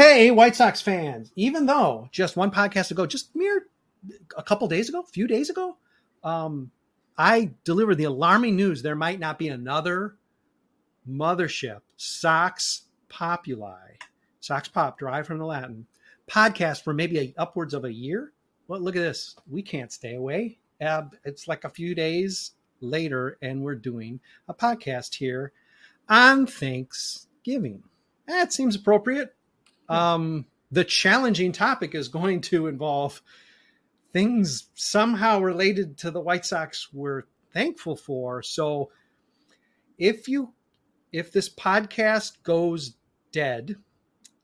[0.00, 3.66] Hey, White Sox fans, even though just one podcast ago, just mere
[4.34, 5.76] a couple days ago, a few days ago,
[6.24, 6.70] um,
[7.18, 10.16] I delivered the alarming news there might not be another
[11.06, 13.96] mothership, Sox Populi,
[14.40, 15.86] Sox Pop, derived from the Latin,
[16.26, 18.32] podcast for maybe a, upwards of a year.
[18.68, 19.36] Well, look at this.
[19.50, 20.60] We can't stay away.
[20.80, 25.52] Uh, it's like a few days later, and we're doing a podcast here
[26.08, 27.82] on Thanksgiving.
[28.26, 29.34] That seems appropriate.
[29.90, 33.22] Um, the challenging topic is going to involve
[34.12, 38.42] things somehow related to the White Sox we're thankful for.
[38.42, 38.90] So
[39.98, 40.52] if you
[41.12, 42.94] if this podcast goes
[43.32, 43.76] dead,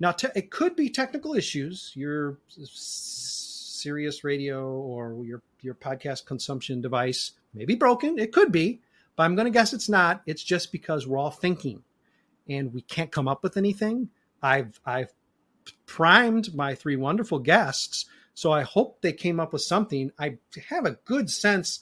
[0.00, 1.92] now te- it could be technical issues.
[1.94, 8.18] Your Sirius radio or your your podcast consumption device may be broken.
[8.18, 8.80] It could be,
[9.14, 10.22] but I'm going to guess it's not.
[10.26, 11.82] It's just because we're all thinking
[12.48, 14.10] and we can't come up with anything.
[14.42, 15.12] I've I've
[15.86, 20.10] primed my three wonderful guests, so I hope they came up with something.
[20.18, 21.80] I have a good sense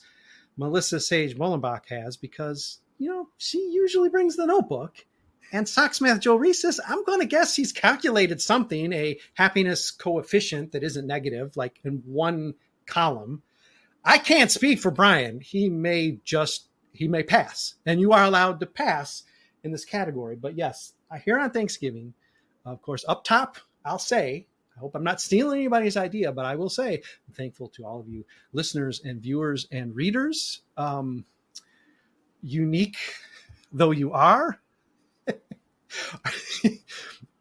[0.57, 5.05] Melissa Sage Bollenbach has because you know she usually brings the notebook.
[5.51, 10.83] And Socksmith Joe Resis, I'm going to guess he's calculated something, a happiness coefficient that
[10.83, 12.55] isn't negative, like in one
[12.87, 13.43] column.
[14.03, 15.39] I can't speak for Brian.
[15.39, 19.23] He may just he may pass, and you are allowed to pass
[19.63, 20.35] in this category.
[20.35, 20.93] But yes,
[21.23, 22.13] here on Thanksgiving,
[22.65, 26.55] of course, up top, I'll say, I hope I'm not stealing anybody's idea, but I
[26.55, 30.61] will say I'm thankful to all of you listeners and viewers and readers.
[30.75, 31.25] Um,
[32.41, 32.97] unique
[33.71, 34.59] though you are,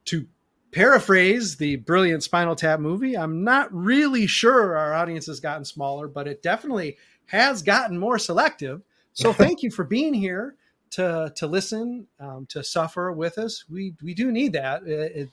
[0.04, 0.26] to
[0.72, 6.08] paraphrase the brilliant Spinal Tap movie, I'm not really sure our audience has gotten smaller,
[6.08, 8.82] but it definitely has gotten more selective.
[9.12, 10.56] So thank you for being here
[10.90, 13.64] to to listen, um, to suffer with us.
[13.70, 14.82] We we do need that.
[14.82, 15.30] It, it,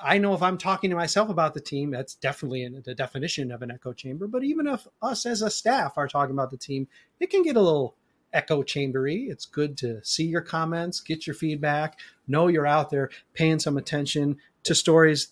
[0.00, 3.62] I know if I'm talking to myself about the team, that's definitely the definition of
[3.62, 4.26] an echo chamber.
[4.26, 6.88] But even if us as a staff are talking about the team,
[7.20, 7.96] it can get a little
[8.32, 9.24] echo chambery.
[9.24, 13.76] It's good to see your comments, get your feedback, know you're out there paying some
[13.76, 15.28] attention to stories,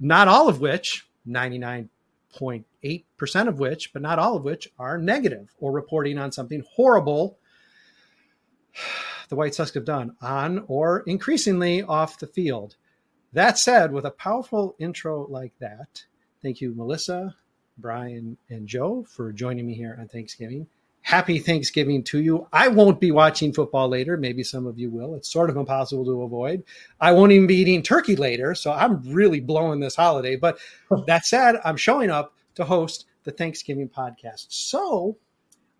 [0.00, 5.72] not all of which, 99.8% of which, but not all of which are negative or
[5.72, 7.38] reporting on something horrible
[9.28, 12.76] the White Sox have done on or increasingly off the field.
[13.32, 16.04] That said, with a powerful intro like that,
[16.42, 17.34] thank you, Melissa,
[17.78, 20.66] Brian, and Joe for joining me here on Thanksgiving.
[21.00, 22.46] Happy Thanksgiving to you.
[22.52, 24.16] I won't be watching football later.
[24.16, 25.14] Maybe some of you will.
[25.14, 26.62] It's sort of impossible to avoid.
[27.00, 28.54] I won't even be eating turkey later.
[28.54, 30.36] So I'm really blowing this holiday.
[30.36, 30.58] But
[31.06, 34.46] that said, I'm showing up to host the Thanksgiving podcast.
[34.50, 35.16] So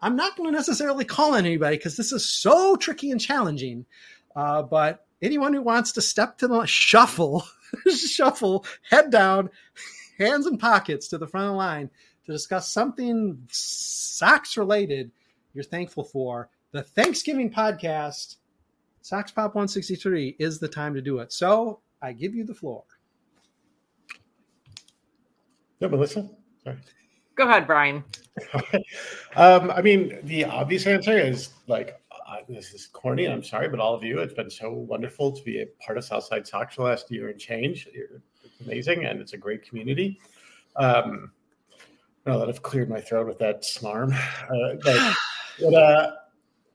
[0.01, 3.85] I'm not going to necessarily call on anybody because this is so tricky and challenging.
[4.35, 7.44] Uh, but anyone who wants to step to the shuffle,
[7.97, 9.49] shuffle, head down,
[10.19, 11.91] hands in pockets to the front of the line
[12.27, 15.11] to discuss something Sox related
[15.55, 18.37] you're thankful for, the Thanksgiving podcast,
[19.03, 21.32] Sox Pop 163, is the time to do it.
[21.32, 22.84] So I give you the floor.
[25.81, 26.28] Yeah, Melissa.
[26.65, 26.78] Sorry.
[27.34, 28.05] Go ahead, Brian.
[29.37, 32.00] um, I mean, the obvious answer is like,
[32.48, 33.26] this is corny.
[33.26, 36.04] I'm sorry, but all of you, it's been so wonderful to be a part of
[36.04, 37.88] Southside Sox for the last year and change.
[37.93, 40.20] It's amazing, and it's a great community.
[40.76, 41.32] Um,
[42.26, 45.16] now that I've cleared my throat with that smarm, uh, but,
[45.60, 46.12] but uh,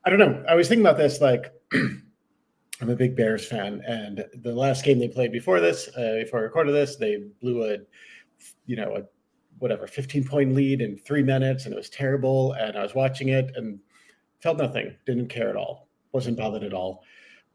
[0.05, 0.43] I don't know.
[0.49, 1.21] I was thinking about this.
[1.21, 6.19] Like, I'm a big Bears fan, and the last game they played before this, uh,
[6.23, 7.77] before I recorded this, they blew a,
[8.65, 9.03] you know, a
[9.59, 12.53] whatever 15 point lead in three minutes, and it was terrible.
[12.53, 13.79] And I was watching it and
[14.39, 17.03] felt nothing, didn't care at all, wasn't bothered at all.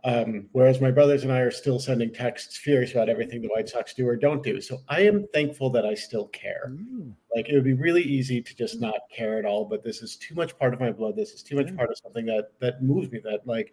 [0.04, 3.68] Um, whereas my brothers and I are still sending texts furious about everything the White
[3.68, 4.60] Sox do or don't do.
[4.60, 6.72] So I am thankful that I still care.
[6.74, 7.12] Mm.
[7.34, 10.16] Like it would be really easy to just not care at all, but this is
[10.16, 11.14] too much part of my blood.
[11.14, 13.20] This is too much part of something that that moves me.
[13.22, 13.72] That like,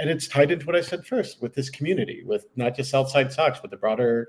[0.00, 3.32] and it's tied into what I said first with this community, with not just Southside
[3.32, 4.28] Sox, but the broader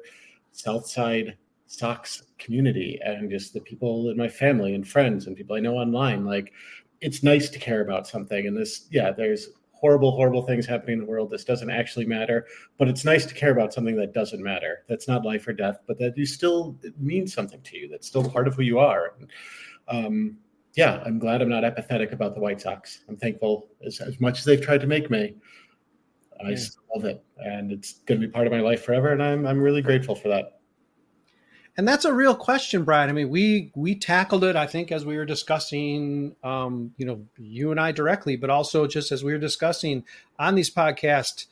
[0.52, 1.36] Southside
[1.66, 5.76] Sox community and just the people in my family and friends and people I know
[5.76, 6.26] online.
[6.26, 6.54] Like,
[7.02, 8.48] it's nice to care about something.
[8.48, 11.30] And this, yeah, there's horrible, horrible things happening in the world.
[11.30, 12.46] This doesn't actually matter,
[12.78, 14.84] but it's nice to care about something that doesn't matter.
[14.90, 17.88] That's not life or death, but that you still means something to you.
[17.88, 19.16] That's still part of who you are.
[19.88, 20.38] Um,
[20.76, 23.00] yeah, I'm glad I'm not apathetic about the White Sox.
[23.08, 25.36] I'm thankful as, as much as they've tried to make me.
[26.44, 26.56] I yeah.
[26.56, 29.12] still love it, and it's going to be part of my life forever.
[29.12, 30.59] And I'm I'm really grateful for that.
[31.80, 33.10] And that's a real question, Brian.
[33.10, 37.26] I mean, we we tackled it, I think, as we were discussing, um, you know,
[37.38, 40.04] you and I directly, but also just as we were discussing
[40.38, 41.46] on these podcasts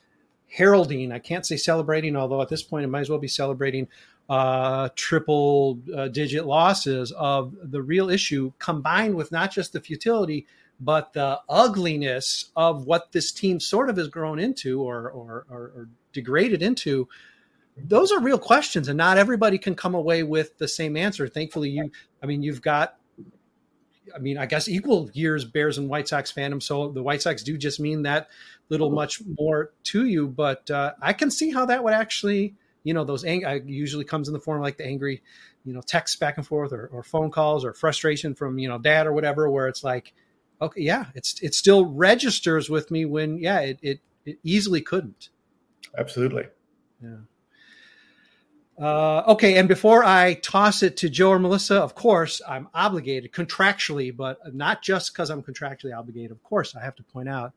[0.49, 3.87] heralding, I can't say celebrating, although at this point it might as well be celebrating
[4.27, 10.45] uh, triple uh, digit losses of the real issue combined with not just the futility,
[10.77, 15.61] but the ugliness of what this team sort of has grown into or, or, or,
[15.61, 17.07] or degraded into
[17.83, 21.27] those are real questions and not everybody can come away with the same answer.
[21.27, 21.91] Thankfully you
[22.21, 22.97] i mean you've got
[24.15, 27.43] i mean i guess equal years bears and white sox fandom so the white sox
[27.43, 28.29] do just mean that
[28.69, 32.93] little much more to you but uh, i can see how that would actually you
[32.93, 35.21] know those ang- usually comes in the form like the angry
[35.65, 38.77] you know texts back and forth or, or phone calls or frustration from you know
[38.77, 40.13] dad or whatever where it's like
[40.61, 45.29] okay yeah it's it still registers with me when yeah it, it, it easily couldn't.
[45.97, 46.47] Absolutely.
[47.01, 47.17] Yeah
[48.79, 53.31] uh, okay, and before I toss it to Joe or Melissa, of course, I'm obligated
[53.31, 56.31] contractually, but not just because I'm contractually obligated.
[56.31, 57.53] Of course, I have to point out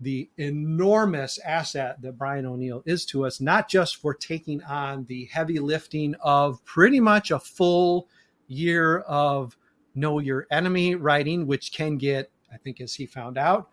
[0.00, 5.26] the enormous asset that Brian O'Neill is to us, not just for taking on the
[5.26, 8.08] heavy lifting of pretty much a full
[8.48, 9.56] year of
[9.94, 13.70] Know Your Enemy writing, which can get, I think, as he found out,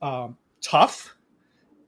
[0.00, 1.14] um, tough.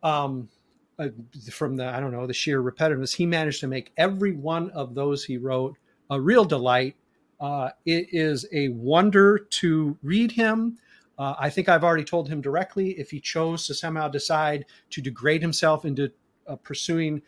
[0.02, 0.48] Um,
[0.98, 1.08] uh,
[1.50, 4.94] from the I don't know the sheer repetitiveness, he managed to make every one of
[4.94, 5.76] those he wrote
[6.10, 6.96] a real delight.
[7.38, 10.78] Uh, it is a wonder to read him.
[11.18, 15.00] Uh, I think I've already told him directly if he chose to somehow decide to
[15.00, 16.10] degrade himself into
[16.46, 17.22] uh, pursuing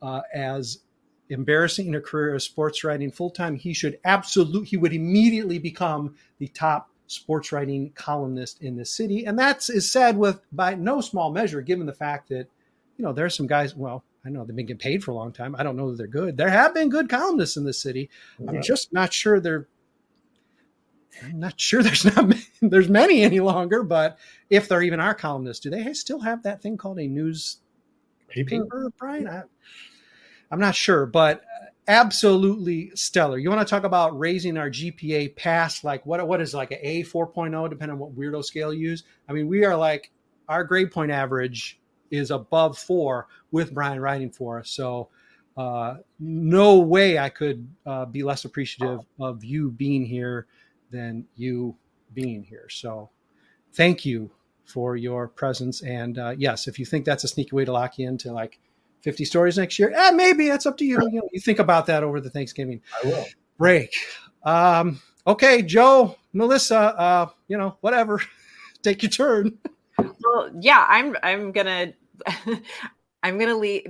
[0.00, 0.78] uh, as
[1.28, 6.14] embarrassing a career as sports writing full time, he should absolutely he would immediately become
[6.38, 11.00] the top sports writing columnist in the city, and that's is said with by no
[11.00, 12.46] small measure, given the fact that
[12.96, 15.14] you know, there are some guys, well, I know they've been getting paid for a
[15.14, 15.56] long time.
[15.58, 16.36] I don't know that they're good.
[16.36, 18.08] There have been good columnists in the city.
[18.46, 19.66] I'm just not sure they're
[21.22, 24.18] I'm not sure there's not there's many any longer, but
[24.50, 27.58] if there even are columnists, do they still have that thing called a news
[28.28, 29.28] paper, paper Brian?
[29.28, 29.42] I,
[30.50, 33.38] I'm not sure, but uh, absolutely stellar.
[33.38, 36.78] You want to talk about raising our GPA past like what what is like an
[36.82, 39.04] A 4.0 depending on what weirdo scale you use.
[39.28, 40.10] I mean, we are like
[40.48, 41.80] our grade point average
[42.12, 44.70] is above four with Brian writing for us.
[44.70, 45.08] So
[45.56, 50.46] uh, no way I could uh, be less appreciative of you being here
[50.90, 51.76] than you
[52.14, 52.68] being here.
[52.68, 53.10] So
[53.72, 54.30] thank you
[54.64, 55.82] for your presence.
[55.82, 58.58] And uh, yes, if you think that's a sneaky way to lock you into like
[59.00, 60.98] 50 stories next year, eh, maybe that's up to you.
[61.10, 63.24] You, know, you think about that over the Thanksgiving I will.
[63.58, 63.92] break.
[64.44, 68.20] Um, okay, Joe, Melissa, uh, you know, whatever.
[68.82, 69.58] Take your turn.
[69.98, 71.92] Well, yeah, I'm I'm gonna
[73.22, 73.86] I'm going to leave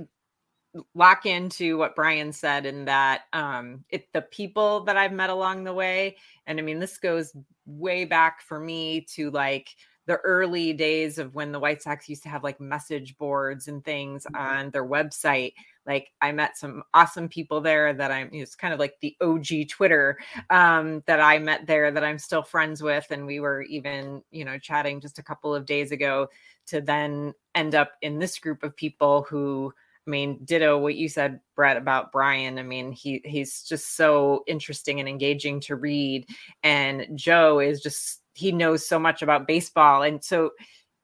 [0.95, 5.63] lock into what Brian said in that um it the people that I've met along
[5.63, 6.17] the way
[6.47, 7.35] and I mean this goes
[7.65, 9.69] way back for me to like
[10.05, 13.85] the early days of when the White Sox used to have like message boards and
[13.85, 14.35] things mm-hmm.
[14.35, 15.53] on their website
[15.85, 19.69] like I met some awesome people there that I'm it's kind of like the OG
[19.69, 20.17] Twitter
[20.49, 24.43] um that I met there that I'm still friends with and we were even you
[24.43, 26.29] know chatting just a couple of days ago
[26.67, 29.73] to then end up in this group of people who
[30.05, 32.59] I mean, ditto what you said, Brett, about Brian.
[32.59, 36.27] I mean, he he's just so interesting and engaging to read.
[36.61, 40.03] And Joe is just he knows so much about baseball.
[40.03, 40.51] And so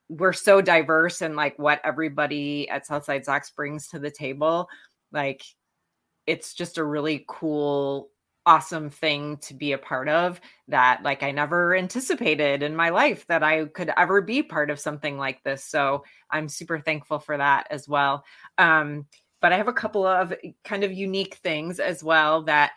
[0.09, 4.67] we're so diverse and like what everybody at Southside Sox brings to the table.
[5.13, 5.43] Like
[6.25, 8.09] it's just a really cool
[8.45, 13.25] awesome thing to be a part of that like I never anticipated in my life
[13.27, 15.63] that I could ever be part of something like this.
[15.63, 18.23] So I'm super thankful for that as well.
[18.57, 19.05] Um,
[19.41, 22.71] but I have a couple of kind of unique things as well that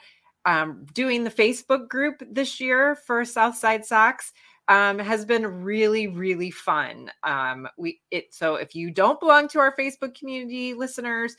[0.45, 4.33] um, doing the Facebook group this year for Southside Sox
[4.69, 7.11] um, has been really, really fun.
[7.23, 11.37] Um, we it so if you don't belong to our Facebook community, listeners,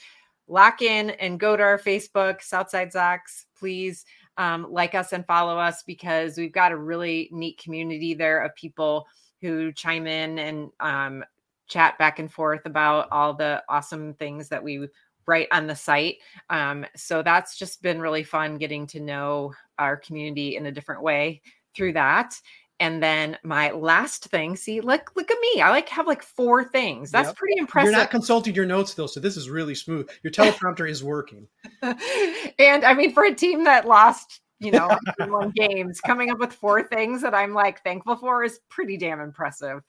[0.48, 4.06] lock in and go to our Facebook Southside Sox, please
[4.38, 8.56] um, like us and follow us because we've got a really neat community there of
[8.56, 9.06] people
[9.42, 11.24] who chime in and um,
[11.68, 14.88] chat back and forth about all the awesome things that we
[15.26, 16.18] write on the site.
[16.50, 21.02] Um, so that's just been really fun getting to know our community in a different
[21.02, 21.42] way
[21.76, 22.40] through that.
[22.84, 25.62] And then my last thing, see, look, look at me.
[25.62, 27.12] I like have like four things.
[27.12, 27.38] That's yep.
[27.38, 27.92] pretty impressive.
[27.92, 30.10] You're not consulting your notes though, so this is really smooth.
[30.22, 31.48] Your teleprompter is working.
[31.82, 36.52] and I mean, for a team that lost, you know, one games, coming up with
[36.52, 39.80] four things that I'm like thankful for is pretty damn impressive.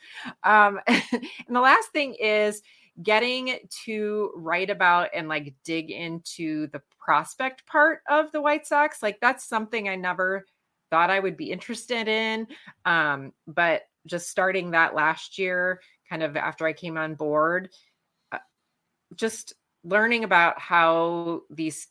[0.44, 1.00] Um, and
[1.48, 2.62] the last thing is
[3.02, 9.02] getting to write about and like dig into the prospect part of the White Sox.
[9.02, 10.46] Like that's something I never
[10.94, 12.46] thought I would be interested in.
[12.84, 17.70] Um, but just starting that last year, kind of after I came on board,
[18.30, 18.38] uh,
[19.16, 21.88] just learning about how these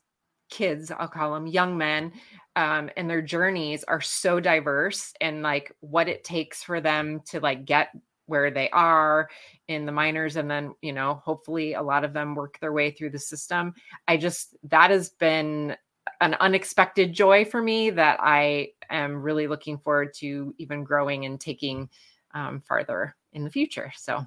[0.49, 2.13] kids, I'll call them young men,
[2.55, 7.41] um, and their journeys are so diverse and like what it takes for them to
[7.41, 7.89] like get
[8.27, 9.29] where they are
[9.67, 12.89] in the minors and then you know hopefully a lot of them work their way
[12.89, 13.73] through the system
[14.07, 15.75] i just that has been
[16.23, 21.39] an unexpected joy for me that i am really looking forward to even growing and
[21.39, 21.89] taking
[22.33, 24.25] um, farther in the future so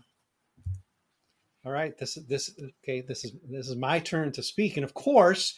[1.64, 4.84] all right this is this okay this is this is my turn to speak and
[4.84, 5.54] of course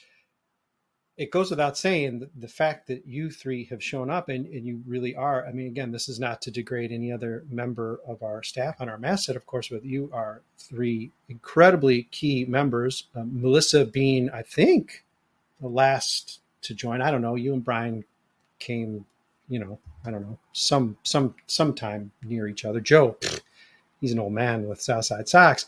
[1.18, 4.64] it goes without saying the, the fact that you three have shown up and, and,
[4.64, 5.44] you really are.
[5.46, 8.88] I mean, again, this is not to degrade any other member of our staff on
[8.88, 13.08] our mass set, of course, but you are three incredibly key members.
[13.16, 15.04] Um, Melissa being, I think,
[15.60, 17.00] the last to join.
[17.00, 17.34] I don't know.
[17.34, 18.04] You and Brian
[18.58, 19.04] came,
[19.48, 22.80] you know, I don't know, some some sometime near each other.
[22.80, 23.16] Joe,
[24.00, 25.66] he's an old man with Southside Sox,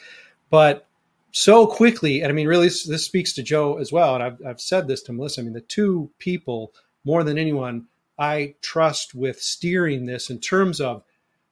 [0.50, 0.86] but
[1.32, 4.16] so quickly, and I mean, really, this, this speaks to Joe as well.
[4.16, 5.40] And I've, I've said this to Melissa.
[5.40, 6.72] I mean, the two people
[7.04, 7.86] more than anyone
[8.18, 11.02] I trust with steering this in terms of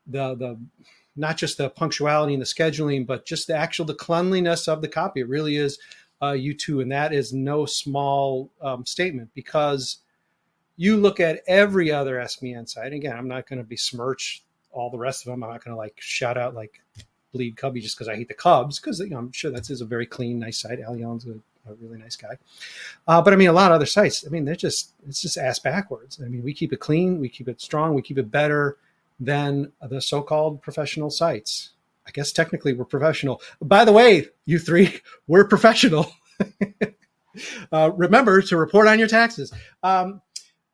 [0.06, 0.58] the the
[1.16, 4.88] not just the punctuality and the scheduling, but just the actual the cleanliness of the
[4.88, 5.20] copy.
[5.20, 5.78] It really is
[6.22, 9.98] uh, you two, and that is no small um, statement because
[10.76, 12.92] you look at every other SBN site.
[12.92, 15.42] Again, I'm not going to besmirch all the rest of them.
[15.42, 16.80] I'm not going to like shout out like
[17.32, 19.80] bleed Cubby just because I hate the Cubs, because you know, I'm sure that's is
[19.80, 20.80] a very clean, nice site.
[20.80, 21.32] Al Young's a,
[21.70, 22.36] a really nice guy.
[23.06, 25.36] Uh, but I mean, a lot of other sites, I mean, they're just, it's just
[25.36, 26.20] ass backwards.
[26.24, 28.76] I mean, we keep it clean, we keep it strong, we keep it better
[29.20, 31.70] than the so called professional sites.
[32.08, 33.42] I guess technically we're professional.
[33.60, 36.10] By the way, you three, we're professional.
[37.72, 39.52] uh, remember to report on your taxes.
[39.82, 40.22] Um,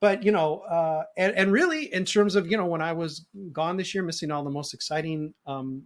[0.00, 3.26] but you know, uh, and, and, really, in terms of you know, when I was
[3.52, 5.84] gone this year, missing all the most exciting um,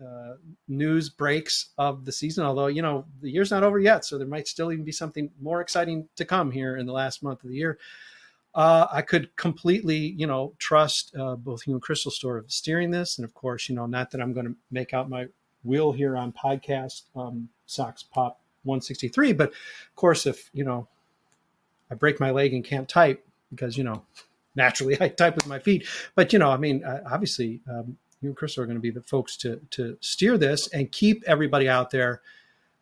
[0.00, 0.34] uh,
[0.68, 2.44] news breaks of the season.
[2.44, 5.30] Although you know the year's not over yet, so there might still even be something
[5.40, 7.78] more exciting to come here in the last month of the year.
[8.54, 12.90] Uh, I could completely, you know, trust uh, both you and Crystal Store of steering
[12.90, 15.26] this, and of course, you know, not that I'm going to make out my
[15.62, 17.48] wheel here on podcast um,
[18.12, 20.88] Pop 163, but of course, if you know,
[21.90, 24.02] I break my leg and can't type because you know,
[24.56, 25.86] naturally I type with my feet.
[26.16, 28.90] But you know, I mean, uh, obviously, um, you and Chris are going to be
[28.90, 32.20] the folks to to steer this and keep everybody out there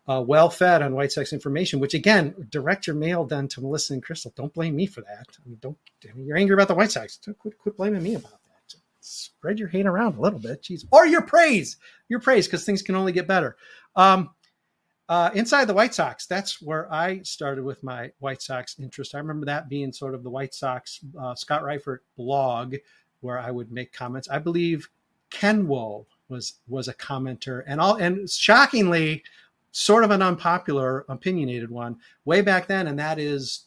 [0.08, 1.78] uh, well fed on White Sox information.
[1.78, 4.32] Which again, direct your mail then to Melissa and Crystal.
[4.34, 5.26] Don't blame me for that.
[5.44, 5.76] I mean, don't.
[6.08, 7.18] I mean, you're angry about the White Sox.
[7.38, 8.74] Quit, quit blaming me about that.
[9.00, 11.76] Spread your hate around a little bit, jeez, or your praise,
[12.08, 13.56] your praise, because things can only get better.
[13.96, 14.30] Um,
[15.08, 19.14] uh, inside the White Sox, that's where I started with my White Sox interest.
[19.14, 22.76] I remember that being sort of the White Sox uh, Scott Reifert blog,
[23.20, 24.28] where I would make comments.
[24.28, 24.88] I believe
[25.30, 29.22] Kenwo was was a commenter, and all and shockingly,
[29.78, 33.66] sort of an unpopular, opinionated one way back then, and that is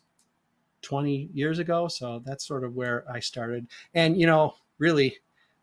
[0.82, 1.88] 20 years ago.
[1.88, 3.68] So that's sort of where I started.
[3.94, 5.16] And you know, really,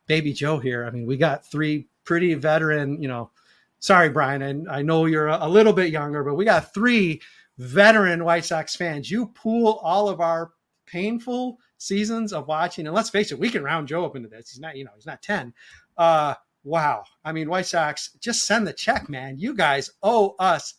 [0.07, 0.87] baby Joe here.
[0.87, 3.01] I mean, we got three pretty veteran.
[3.03, 3.31] You know,
[3.79, 7.21] sorry, Brian, and I know you're a, little bit younger, but we got three
[7.59, 9.11] veteran White Sox fans.
[9.11, 10.53] You pool all of our
[10.87, 14.51] painful seasons of watching, and let's face it, we can round Joe up into this.
[14.51, 15.53] He's not, you know, he's not 10,
[15.99, 16.35] uh,
[16.69, 17.05] wow.
[17.25, 19.39] I mean, White Sox, just send the check, man.
[19.39, 20.75] You guys owe us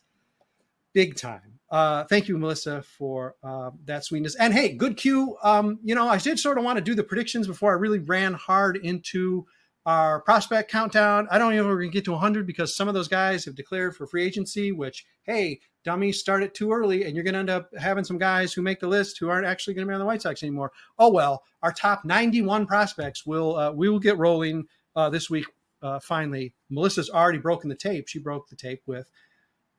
[0.94, 1.60] big time.
[1.70, 4.36] Uh, thank you, Melissa, for uh, that sweetness.
[4.36, 5.36] And hey, good cue.
[5.44, 8.00] Um, you know, I did sort of want to do the predictions before I really
[8.00, 9.46] ran hard into
[9.86, 11.28] our prospect countdown.
[11.32, 13.08] I don't even know if we're going to get to 100 because some of those
[13.08, 17.24] guys have declared for free agency, which, hey, dummies start it too early and you're
[17.24, 19.88] going to end up having some guys who make the list who aren't actually going
[19.88, 20.72] to be on the White Sox anymore.
[20.98, 24.66] Oh, well, our top 91 prospects will, uh, we will get rolling
[24.96, 25.46] uh, this week,
[25.82, 28.08] uh, finally, Melissa's already broken the tape.
[28.08, 29.10] She broke the tape with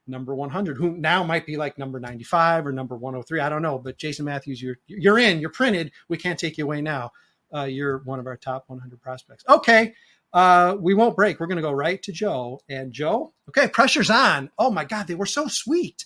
[0.07, 3.41] number 100, who now might be like number 95 or number 103.
[3.41, 5.93] I don't know, but Jason Matthews, you're you're in, you're printed.
[6.09, 7.13] We can't take you away now.
[7.55, 9.45] Uh, you're one of our top 100 prospects.
[9.49, 9.95] Okay,
[10.33, 11.41] uh, we won't break.
[11.41, 12.61] We're going to go right to Joe.
[12.69, 14.51] And Joe, okay, pressure's on.
[14.59, 16.05] Oh my God, they were so sweet.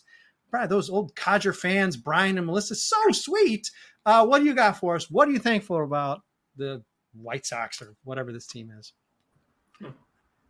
[0.69, 3.73] Those old Codger fans, Brian and Melissa, so sweet.
[4.07, 5.11] Uh, what do you got for us?
[5.11, 6.23] What are you thankful about
[6.57, 8.93] the White Sox or whatever this team is?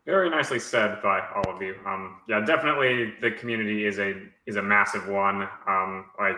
[0.06, 1.76] Very nicely said by all of you.
[1.87, 4.14] Um, yeah, definitely the community is a
[4.46, 5.49] is a massive one.
[5.66, 6.37] Um, like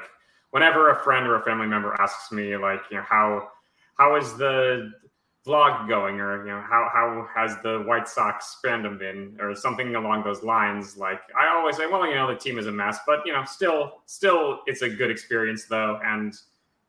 [0.50, 3.48] whenever a friend or a family member asks me, like, you know, how
[3.98, 4.92] how is the
[5.44, 9.96] vlog going, or you know, how how has the White Sox fandom been, or something
[9.96, 12.98] along those lines, like I always say, well, you know, the team is a mess,
[13.04, 16.34] but you know, still still it's a good experience though, and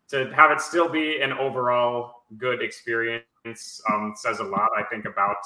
[0.10, 5.05] to have it still be an overall good experience um, says a lot, I think,
[5.05, 5.38] about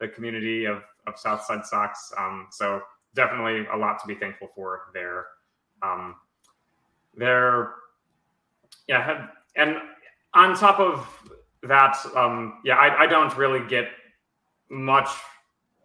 [0.00, 2.12] the community of, of Southside Sox.
[2.18, 2.80] Um, so
[3.14, 5.26] definitely a lot to be thankful for there.
[5.82, 6.16] Um,
[7.16, 7.74] there,
[8.88, 9.76] yeah, and
[10.34, 11.08] on top of
[11.62, 13.88] that, um, yeah, I, I don't really get
[14.70, 15.08] much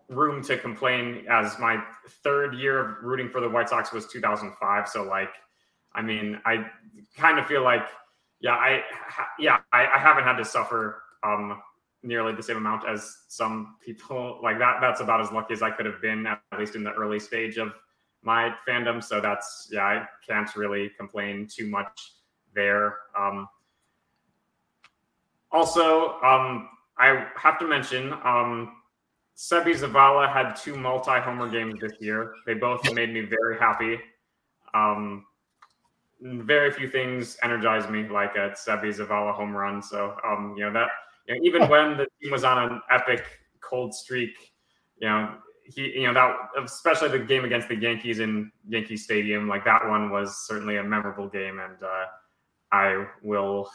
[0.07, 1.81] room to complain as my
[2.23, 4.87] third year of rooting for the White Sox was 2005.
[4.87, 5.31] So like,
[5.93, 6.65] I mean, I
[7.17, 7.87] kind of feel like,
[8.39, 8.83] yeah, I,
[9.39, 11.61] yeah, I, I haven't had to suffer um,
[12.05, 14.77] nearly the same amount as some people like that.
[14.79, 17.57] That's about as lucky as I could have been, at least in the early stage
[17.57, 17.73] of
[18.21, 19.03] my fandom.
[19.03, 22.13] So that's, yeah, I can't really complain too much
[22.53, 22.97] there.
[23.17, 23.47] Um,
[25.51, 28.77] also, um, I have to mention, um,
[29.37, 32.35] Seby Zavala had two multi-homer games this year.
[32.45, 33.99] They both made me very happy.
[34.73, 35.25] Um,
[36.21, 39.81] very few things energize me like a Seby Zavala home run.
[39.81, 40.89] So, um, you know that
[41.27, 43.25] you know, even when the team was on an epic
[43.61, 44.53] cold streak,
[44.97, 49.47] you know he, you know that especially the game against the Yankees in Yankee Stadium,
[49.47, 52.05] like that one was certainly a memorable game, and uh,
[52.71, 53.69] I will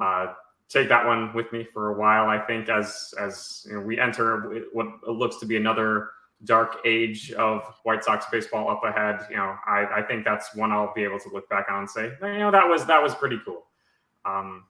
[0.00, 0.32] uh,
[0.68, 2.28] take that one with me for a while.
[2.28, 6.10] I think as as you know, we enter what looks to be another
[6.44, 10.72] dark age of White Sox baseball up ahead, you know, I, I think that's one
[10.72, 13.14] I'll be able to look back on and say, you know, that was that was
[13.14, 13.64] pretty cool.
[14.24, 14.64] Um,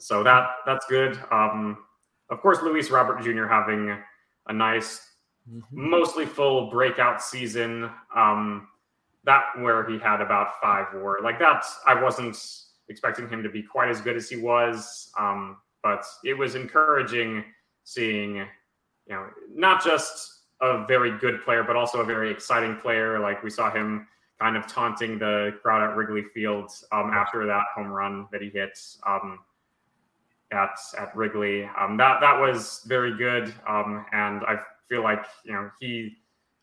[0.00, 1.18] so that that's good.
[1.30, 1.78] Um,
[2.30, 3.46] of course, Luis Robert Jr.
[3.46, 3.96] having
[4.46, 5.08] a nice,
[5.48, 5.90] mm-hmm.
[5.90, 7.90] mostly full breakout season.
[8.14, 8.68] Um,
[9.24, 11.64] that where he had about five WAR like that.
[11.86, 12.36] I wasn't
[12.88, 15.10] expecting him to be quite as good as he was.
[15.18, 17.44] Um, but it was encouraging
[17.84, 18.46] seeing, you
[19.08, 23.18] know, not just a very good player, but also a very exciting player.
[23.18, 24.06] Like we saw him
[24.38, 28.50] kind of taunting the crowd at Wrigley Field um, after that home run that he
[28.50, 29.38] hit um,
[30.52, 31.68] at at Wrigley.
[31.78, 36.16] Um, that that was very good, um, and I feel like you know he.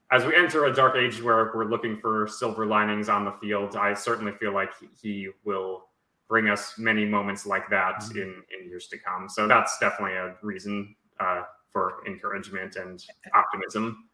[0.09, 3.75] As we enter a dark age where we're looking for silver linings on the field,
[3.75, 5.83] I certainly feel like he will
[6.29, 8.17] bring us many moments like that mm-hmm.
[8.17, 9.27] in in years to come.
[9.27, 14.09] So that's definitely a reason uh, for encouragement and optimism.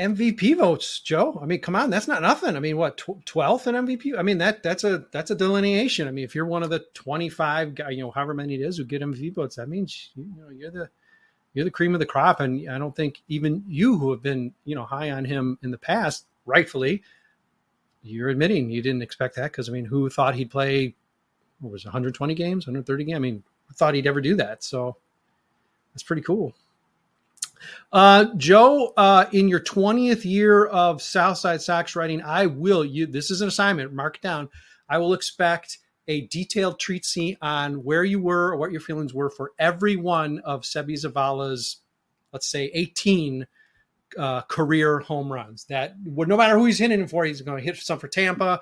[0.00, 1.38] MVP votes, Joe.
[1.42, 2.56] I mean, come on, that's not nothing.
[2.56, 4.18] I mean, what twelfth in MVP?
[4.18, 6.08] I mean that that's a that's a delineation.
[6.08, 8.78] I mean, if you're one of the twenty five, you know, however many it is
[8.78, 10.88] who get MVP votes, that means you know you're the
[11.52, 12.40] you're the cream of the crop.
[12.40, 15.70] And I don't think even you who have been you know high on him in
[15.70, 17.02] the past, rightfully,
[18.02, 20.94] you're admitting you didn't expect that because I mean, who thought he'd play
[21.60, 23.16] what was 120 games, 130 games.
[23.16, 23.42] I mean,
[23.74, 24.64] thought he'd ever do that.
[24.64, 24.96] So
[25.92, 26.54] that's pretty cool.
[27.92, 33.06] Uh, Joe, uh, in your 20th year of Southside Sox writing, I will you.
[33.06, 33.92] This is an assignment.
[33.92, 34.48] Mark it down.
[34.88, 39.14] I will expect a detailed treat sheet on where you were or what your feelings
[39.14, 41.78] were for every one of Seby Zavala's,
[42.32, 43.46] let's say, 18
[44.18, 45.66] uh, career home runs.
[45.66, 48.60] That no matter who he's hitting for, he's going to hit some for Tampa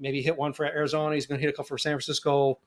[0.00, 1.14] maybe hit one for Arizona.
[1.14, 2.58] He's going to hit a couple for San Francisco.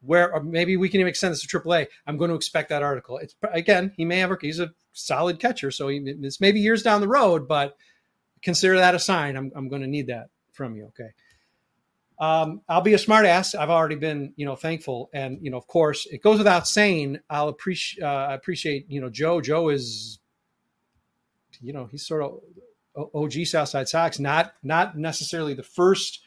[0.00, 1.86] Where maybe we can even extend this to AAA.
[2.06, 3.18] I'm going to expect that article.
[3.18, 6.82] It's again, he may have a, he's a solid catcher, so he, it's maybe years
[6.82, 7.76] down the road, but
[8.42, 9.36] consider that a sign.
[9.36, 10.86] I'm, I'm going to need that from you.
[10.86, 11.10] Okay.
[12.18, 13.54] Um, I'll be a smartass.
[13.54, 17.18] I've already been, you know, thankful, and you know, of course, it goes without saying.
[17.28, 19.42] I'll appreciate, uh, appreciate, you know, Joe.
[19.42, 20.18] Joe is,
[21.60, 22.40] you know, he's sort of
[23.14, 26.20] OG Southside Sox, not not necessarily the first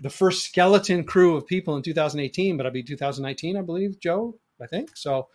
[0.00, 4.36] the first skeleton crew of people in 2018, but I'll be 2019, I believe, Joe,
[4.60, 4.96] I think.
[4.96, 5.28] So,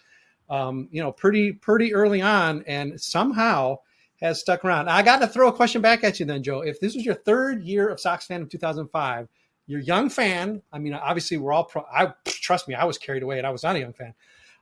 [0.49, 3.77] um, you know, pretty, pretty early on and somehow
[4.19, 4.89] has stuck around.
[4.89, 6.61] I got to throw a question back at you then, Joe.
[6.61, 9.27] If this was your third year of Sox fan of 2005,
[9.67, 10.61] you're a young fan.
[10.73, 13.51] I mean, obviously we're all pro I trust me, I was carried away and I
[13.51, 14.13] was not a young fan.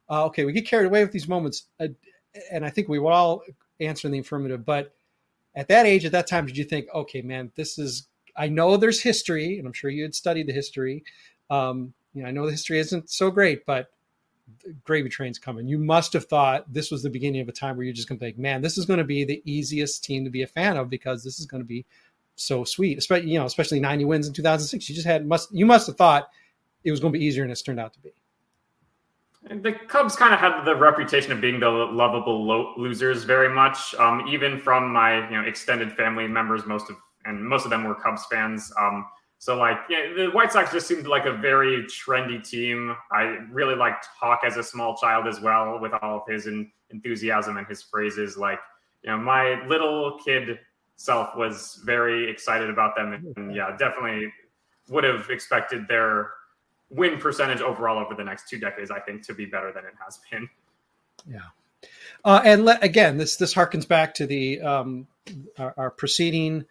[0.10, 0.46] Uh, okay.
[0.46, 1.64] We get carried away with these moments.
[1.80, 1.88] Uh,
[2.52, 3.42] and I think we would all
[3.80, 4.94] answer in the affirmative, but
[5.56, 8.08] at that age, at that time, did you think, okay, man, this is
[8.38, 11.04] I know there's history, and I'm sure you had studied the history.
[11.50, 13.90] Um, you know, I know the history isn't so great, but
[14.84, 15.68] gravy train's coming.
[15.68, 18.20] You must have thought this was the beginning of a time where you're just going
[18.20, 20.78] to think, man, this is going to be the easiest team to be a fan
[20.78, 21.86] of because this is going to be
[22.36, 22.98] so sweet.
[22.98, 24.90] Especially, you know, especially 90 wins in 2006.
[24.90, 26.30] You just had must you must have thought
[26.84, 28.14] it was going to be easier, and it's turned out to be.
[29.50, 33.96] The Cubs kind of had the reputation of being the lovable lo- losers very much.
[33.96, 36.98] Um, even from my you know extended family members, most of
[37.28, 38.72] and most of them were Cubs fans.
[38.80, 39.06] Um,
[39.38, 42.96] so like, yeah, the White Sox just seemed like a very trendy team.
[43.12, 46.48] I really liked Hawk as a small child as well, with all of his
[46.90, 48.38] enthusiasm and his phrases.
[48.38, 48.60] Like,
[49.04, 50.58] you know, my little kid
[50.96, 54.34] self was very excited about them, and, yeah, definitely
[54.90, 56.32] would have expected their
[56.90, 58.90] win percentage overall over the next two decades.
[58.90, 60.50] I think to be better than it has been.
[61.28, 61.40] Yeah.
[62.26, 65.08] Uh, and le- again, this this harkens back to the um,
[65.60, 66.66] our, our preceding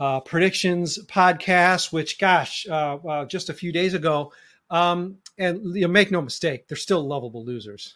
[0.00, 4.32] uh, predictions podcast, which, gosh, uh, uh, just a few days ago.
[4.70, 7.94] Um, and you know, make no mistake, they're still lovable losers.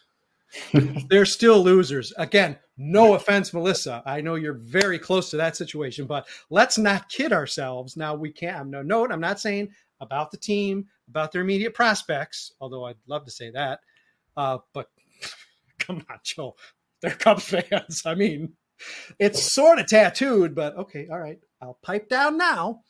[1.09, 2.13] they're still losers.
[2.17, 4.01] Again, no offense, Melissa.
[4.05, 7.97] I know you're very close to that situation, but let's not kid ourselves.
[7.97, 8.57] Now we can't.
[8.57, 9.11] I'm No note.
[9.11, 13.49] I'm not saying about the team, about their immediate prospects, although I'd love to say
[13.51, 13.79] that.
[14.35, 14.87] Uh, but
[15.79, 16.55] come on, Joe.
[17.01, 18.03] They're Cubs fans.
[18.05, 18.53] I mean,
[19.19, 21.39] it's sort of tattooed, but okay, all right.
[21.61, 22.81] I'll pipe down now.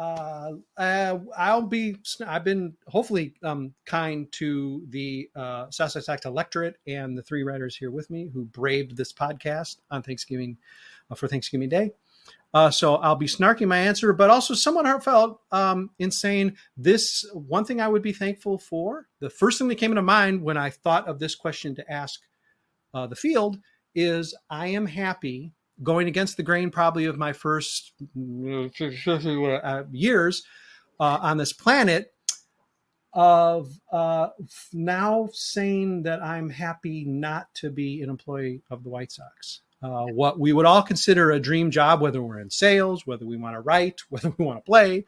[0.00, 1.96] Uh, uh, I'll be.
[2.26, 7.90] I've been hopefully um, kind to the uh, Sox electorate and the three writers here
[7.90, 10.56] with me who braved this podcast on Thanksgiving
[11.10, 11.92] uh, for Thanksgiving Day.
[12.54, 17.28] Uh, so I'll be snarking my answer, but also somewhat heartfelt um, in saying this.
[17.34, 19.06] One thing I would be thankful for.
[19.20, 22.20] The first thing that came into mind when I thought of this question to ask
[22.94, 23.58] uh, the field
[23.94, 30.42] is I am happy going against the grain probably of my first uh, years
[30.98, 32.12] uh, on this planet
[33.12, 34.28] of uh,
[34.72, 39.62] now saying that I'm happy not to be an employee of the White Sox.
[39.82, 43.36] Uh, what we would all consider a dream job, whether we're in sales, whether we
[43.36, 45.04] want to write, whether we want to play,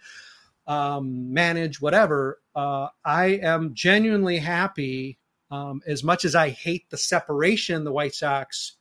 [0.67, 2.41] um, manage, whatever.
[2.55, 5.19] Uh, I am genuinely happy.
[5.51, 8.79] Um, as much as I hate the separation the White Sox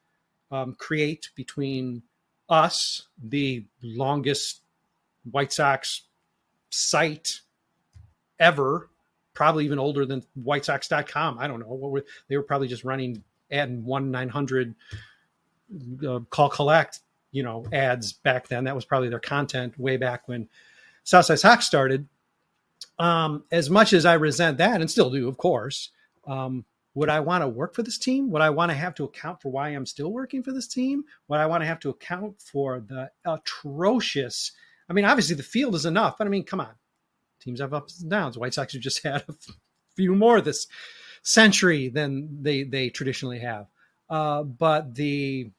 [0.51, 2.03] um, create between
[2.49, 4.61] us, the longest
[5.29, 6.01] White Sox
[6.69, 7.41] site
[8.39, 8.89] ever,
[9.33, 11.39] probably even older than WhiteSox.com.
[11.39, 14.75] I don't know what were they were probably just running adding one nine hundred
[16.05, 16.99] uh, call collect,
[17.31, 18.65] you know, ads back then.
[18.65, 20.49] That was probably their content way back when
[21.03, 22.07] Southside Sox started.
[22.99, 25.89] Um, as much as I resent that, and still do, of course,
[26.27, 28.29] um, would I want to work for this team?
[28.31, 31.05] Would I want to have to account for why I'm still working for this team?
[31.27, 34.51] Would I want to have to account for the atrocious?
[34.89, 36.73] I mean, obviously the field is enough, but I mean, come on,
[37.39, 38.37] teams have ups and downs.
[38.37, 39.35] White Sox have just had a
[39.95, 40.67] few more this
[41.23, 43.67] century than they they traditionally have.
[44.09, 45.49] Uh, but the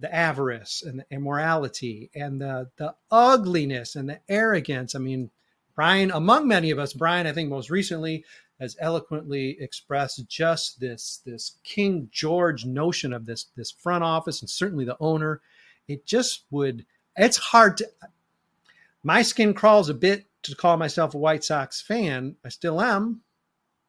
[0.00, 4.94] the avarice and the immorality and the the ugliness and the arrogance.
[4.94, 5.30] I mean,
[5.74, 8.24] Brian, among many of us, Brian, I think most recently
[8.60, 14.50] has eloquently expressed just this this King George notion of this this front office and
[14.50, 15.40] certainly the owner.
[15.88, 16.86] It just would.
[17.16, 17.88] It's hard to.
[19.02, 22.36] My skin crawls a bit to call myself a White Sox fan.
[22.44, 23.22] I still am,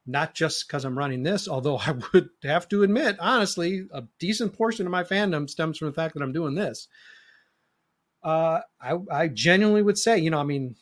[0.06, 1.47] not just because I'm running this.
[1.47, 5.88] Although I would have to admit, honestly, a decent portion of my fandom stems from
[5.88, 6.88] the fact that I'm doing this.
[8.23, 10.75] Uh, I, I genuinely would say, you know, I mean,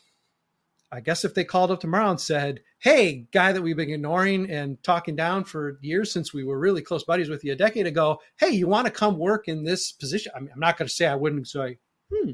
[0.94, 4.50] I guess if they called up tomorrow and said, "Hey, guy that we've been ignoring
[4.52, 7.88] and talking down for years since we were really close buddies with you a decade
[7.88, 10.94] ago, hey, you want to come work in this position?" I I'm not going to
[10.94, 11.80] say I wouldn't say,
[12.14, 12.34] "Hmm,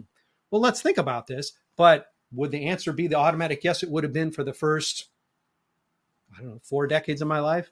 [0.52, 3.82] well, let's think about this." But would the answer be the automatic yes?
[3.82, 5.08] It would have been for the first,
[6.38, 7.72] I don't know, four decades of my life,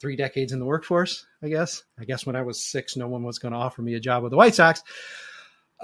[0.00, 1.26] three decades in the workforce.
[1.42, 1.84] I guess.
[1.98, 4.22] I guess when I was six, no one was going to offer me a job
[4.22, 4.82] with the White Sox.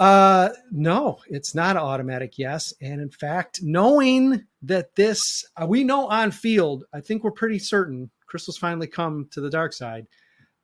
[0.01, 2.73] Uh, no, it's not an automatic yes.
[2.81, 7.59] And in fact, knowing that this, uh, we know on field, I think we're pretty
[7.59, 10.07] certain Crystal's finally come to the dark side,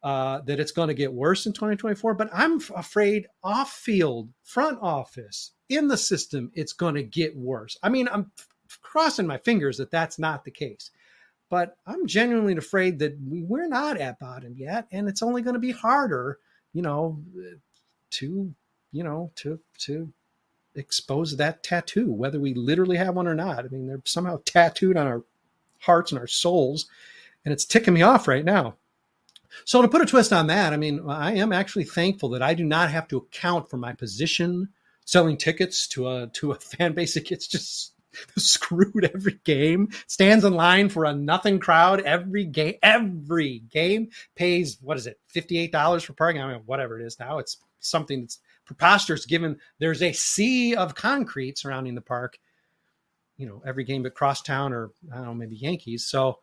[0.03, 2.15] uh, that it's going to get worse in 2024.
[2.15, 7.77] But I'm afraid off field, front office, in the system, it's going to get worse.
[7.83, 8.31] I mean, I'm
[8.81, 10.91] crossing my fingers that that's not the case.
[11.51, 14.87] But I'm genuinely afraid that we, we're not at bottom yet.
[14.91, 16.39] And it's only going to be harder,
[16.73, 17.23] you know,
[18.13, 18.55] to
[18.97, 20.13] you know, to to
[20.75, 23.65] expose that tattoo, whether we literally have one or not.
[23.65, 25.23] I mean, they're somehow tattooed on our
[25.81, 26.87] hearts and our souls,
[27.45, 28.77] and it's ticking me off right now.
[29.65, 32.55] So to put a twist on that, I mean, I am actually thankful that I
[32.55, 34.69] do not have to account for my position
[35.05, 37.93] selling tickets to a to a fan base that gets just
[38.39, 42.75] screwed every game, stands in line for a nothing crowd every game.
[42.83, 46.43] Every game pays what is it, fifty eight dollars for parking?
[46.43, 50.95] I mean, whatever it is now, it's something that's preposterous given there's a sea of
[50.95, 52.39] concrete surrounding the park.
[53.37, 56.05] You know, every game but Crosstown or I don't know, maybe Yankees.
[56.07, 56.41] So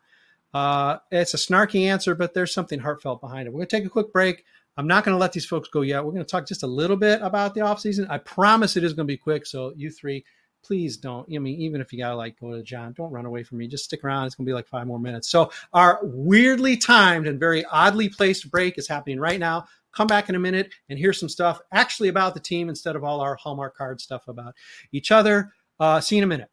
[0.53, 3.51] uh, it's a snarky answer, but there's something heartfelt behind it.
[3.51, 4.45] We're going to take a quick break.
[4.77, 6.03] I'm not going to let these folks go yet.
[6.03, 8.07] We're going to talk just a little bit about the offseason.
[8.09, 9.45] I promise it is going to be quick.
[9.45, 10.25] So you three,
[10.63, 11.27] please don't.
[11.33, 13.59] I mean, even if you got to like go to John, don't run away from
[13.59, 13.67] me.
[13.67, 14.25] Just stick around.
[14.25, 15.29] It's going to be like five more minutes.
[15.29, 20.29] So our weirdly timed and very oddly placed break is happening right now come back
[20.29, 23.36] in a minute and hear some stuff actually about the team instead of all our
[23.36, 24.56] Hallmark card stuff about
[24.91, 25.53] each other.
[25.79, 26.49] Uh, see you in a minute.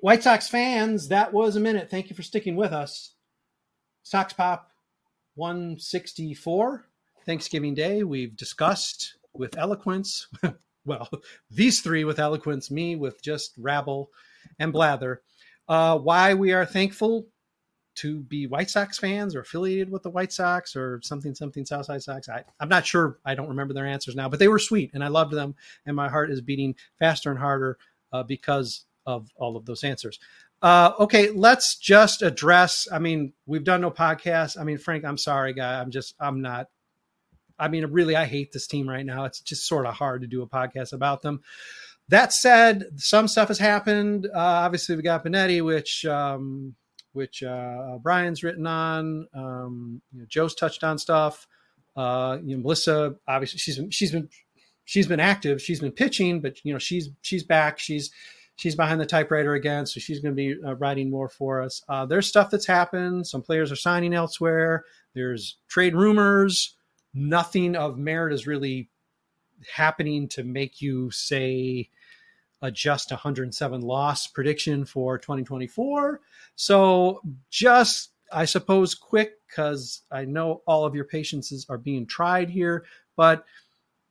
[0.00, 1.90] White Sox fans, that was a minute.
[1.90, 3.14] Thank you for sticking with us.
[4.02, 4.70] Sox Pop
[5.36, 6.86] 164,
[7.24, 8.02] Thanksgiving Day.
[8.02, 10.28] We've discussed with eloquence,
[10.84, 11.08] well,
[11.50, 14.10] these three with eloquence, me with just rabble
[14.58, 15.22] and blather,
[15.68, 17.26] uh, why we are thankful
[17.96, 22.02] to be White Sox fans or affiliated with the White Sox or something, something Southside
[22.02, 22.28] Sox.
[22.28, 23.18] I, I'm not sure.
[23.24, 25.54] I don't remember their answers now, but they were sweet and I loved them.
[25.86, 27.78] And my heart is beating faster and harder
[28.12, 30.18] uh, because of all of those answers.
[30.62, 32.88] Uh, okay, let's just address.
[32.90, 34.58] I mean, we've done no podcast.
[34.58, 35.80] I mean, Frank, I'm sorry, guy.
[35.80, 36.68] I'm just, I'm not.
[37.58, 39.26] I mean, really, I hate this team right now.
[39.26, 41.42] It's just sort of hard to do a podcast about them.
[42.08, 44.26] That said, some stuff has happened.
[44.26, 46.74] Uh, obviously, we got Benetti, which um,
[47.14, 49.26] which uh, Brian's written on.
[49.34, 51.46] Um, you know, Joe's touched on stuff.
[51.96, 54.28] Uh, you know, Melissa, obviously, she's been she's been
[54.84, 55.62] she's been active.
[55.62, 57.78] She's been pitching, but you know, she's she's back.
[57.78, 58.10] She's
[58.56, 61.82] she's behind the typewriter again, so she's going to be uh, writing more for us.
[61.88, 63.26] Uh, there's stuff that's happened.
[63.26, 64.84] Some players are signing elsewhere.
[65.14, 66.76] There's trade rumors.
[67.14, 68.90] Nothing of merit is really
[69.72, 71.88] happening to make you say
[72.62, 76.20] adjust 107 loss prediction for 2024.
[76.56, 82.50] So just I suppose quick because I know all of your patiences are being tried
[82.50, 82.84] here,
[83.16, 83.44] but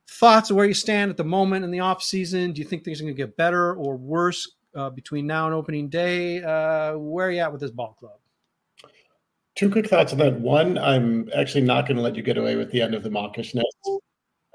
[0.08, 2.52] thoughts of where you stand at the moment in the off season.
[2.52, 5.54] Do you think things are going to get better or worse uh, between now and
[5.54, 6.42] opening day?
[6.42, 8.18] Uh, where are you at with this ball club?
[9.54, 10.40] Two quick thoughts on that.
[10.40, 13.10] One, I'm actually not going to let you get away with the end of the
[13.10, 13.62] mawkishness.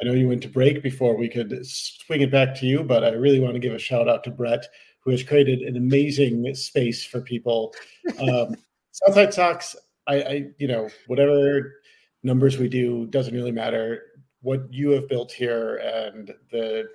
[0.02, 3.04] I know you went to break before we could swing it back to you, but
[3.04, 4.66] I really want to give a shout out to Brett,
[5.02, 7.74] who has created an amazing space for people.
[8.20, 8.56] Um,
[8.92, 9.76] Southside Sox,
[10.08, 11.76] I, I, you know, whatever
[12.24, 14.02] numbers we do doesn't really matter.
[14.42, 16.90] What you have built here and the,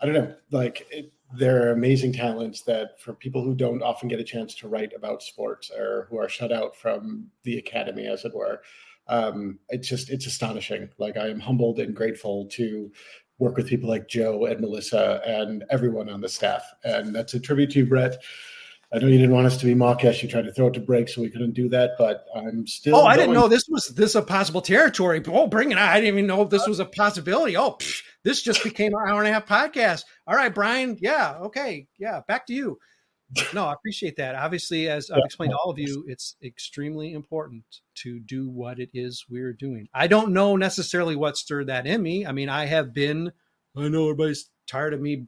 [0.00, 4.08] I don't know, like it, there are amazing talents that for people who don't often
[4.08, 8.06] get a chance to write about sports or who are shut out from the academy,
[8.06, 8.60] as it were
[9.10, 10.88] um, it's just it's astonishing.
[10.98, 12.90] Like I am humbled and grateful to
[13.38, 16.62] work with people like Joe and Melissa and everyone on the staff.
[16.84, 18.16] And that's a tribute to you, Brett.
[18.92, 20.22] I know you didn't want us to be mawkish.
[20.22, 21.92] You tried to throw it to break, so we couldn't do that.
[21.98, 22.96] But I'm still.
[22.96, 25.22] Oh, I didn't know this was this a possible territory.
[25.26, 25.88] Oh, bring it on!
[25.88, 27.56] I didn't even know this was a possibility.
[27.56, 30.04] Oh, psh, this just became an hour and a half podcast.
[30.26, 30.96] All right, Brian.
[31.00, 31.36] Yeah.
[31.42, 31.86] Okay.
[31.98, 32.20] Yeah.
[32.26, 32.78] Back to you
[33.54, 34.34] no, I appreciate that.
[34.34, 37.64] Obviously, as I've explained to all of you, it's extremely important
[37.96, 39.88] to do what it is we're doing.
[39.94, 42.26] I don't know necessarily what stirred that in me.
[42.26, 43.32] I mean, I have been,
[43.76, 45.26] I know everybody's tired of me,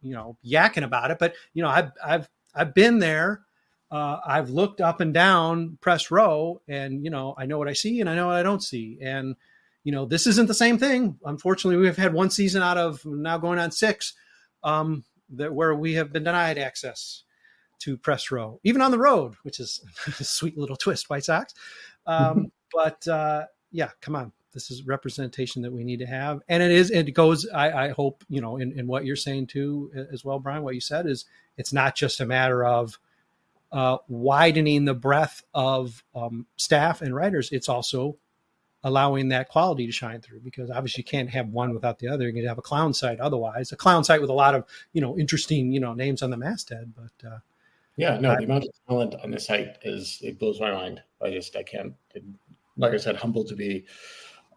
[0.00, 3.42] you know, yakking about it, but you know, I've I've I've been there.
[3.90, 7.72] Uh, I've looked up and down press row, and you know, I know what I
[7.72, 9.36] see and I know what I don't see, and
[9.84, 11.18] you know, this isn't the same thing.
[11.24, 14.14] Unfortunately, we've had one season out of now going on six.
[14.62, 17.24] Um, that where we have been denied access
[17.80, 21.54] to press row, even on the road, which is a sweet little twist, White Sox.
[22.06, 26.62] Um, but uh, yeah, come on, this is representation that we need to have, and
[26.62, 26.90] it is.
[26.90, 27.48] It goes.
[27.48, 30.62] I, I hope you know in, in what you're saying too, as well, Brian.
[30.62, 31.24] What you said is
[31.56, 32.98] it's not just a matter of
[33.72, 37.50] uh, widening the breadth of um, staff and writers.
[37.52, 38.16] It's also
[38.84, 42.24] allowing that quality to shine through because obviously you can't have one without the other.
[42.24, 43.72] You're going to have a clown site otherwise.
[43.72, 46.36] A clown site with a lot of you know interesting you know names on the
[46.36, 47.38] masthead, but uh,
[47.96, 51.02] yeah, no, the amount of talent on the site is it blows my mind.
[51.20, 51.94] I just I can't.
[52.76, 53.84] like I said, humbled to be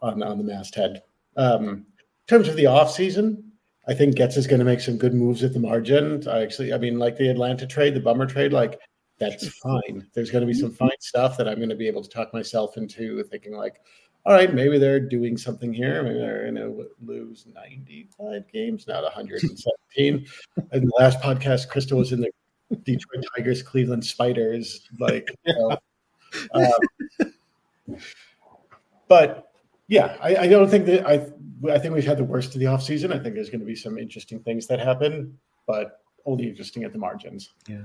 [0.01, 1.03] on on the masthead.
[1.35, 1.85] Um, in
[2.27, 3.51] terms of the off season,
[3.87, 6.25] I think Getz is going to make some good moves at the margin.
[6.27, 8.79] I actually, I mean, like the Atlanta trade, the Bummer trade, like
[9.19, 10.07] that's fine.
[10.13, 12.33] There's going to be some fine stuff that I'm going to be able to talk
[12.33, 13.81] myself into thinking like,
[14.25, 16.01] all right, maybe they're doing something here.
[16.01, 20.25] Maybe they're going to lose 95 games, not 117.
[20.71, 22.31] In the last podcast, Crystal was in the
[22.83, 25.29] Detroit Tigers, Cleveland Spiders, like.
[25.45, 25.77] You know,
[26.53, 28.01] um,
[29.07, 29.51] but
[29.87, 31.27] yeah, I, I, don't think that I.
[31.71, 33.13] I think we've had the worst of the offseason.
[33.13, 36.93] I think there's going to be some interesting things that happen, but only interesting at
[36.93, 37.53] the margins.
[37.67, 37.83] Yeah.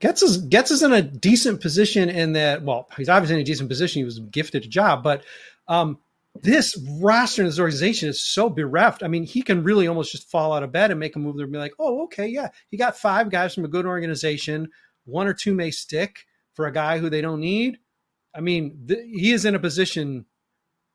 [0.00, 2.62] gets us gets us in a decent position in that.
[2.62, 4.00] Well, he's obviously in a decent position.
[4.00, 5.24] He was gifted a job, but
[5.68, 5.98] um,
[6.42, 9.02] this roster and this organization is so bereft.
[9.02, 11.36] I mean, he can really almost just fall out of bed and make a move
[11.36, 14.68] there and be like, oh, okay, yeah, he got five guys from a good organization.
[15.04, 16.24] One or two may stick
[16.54, 17.78] for a guy who they don't need.
[18.34, 20.26] I mean, th- he is in a position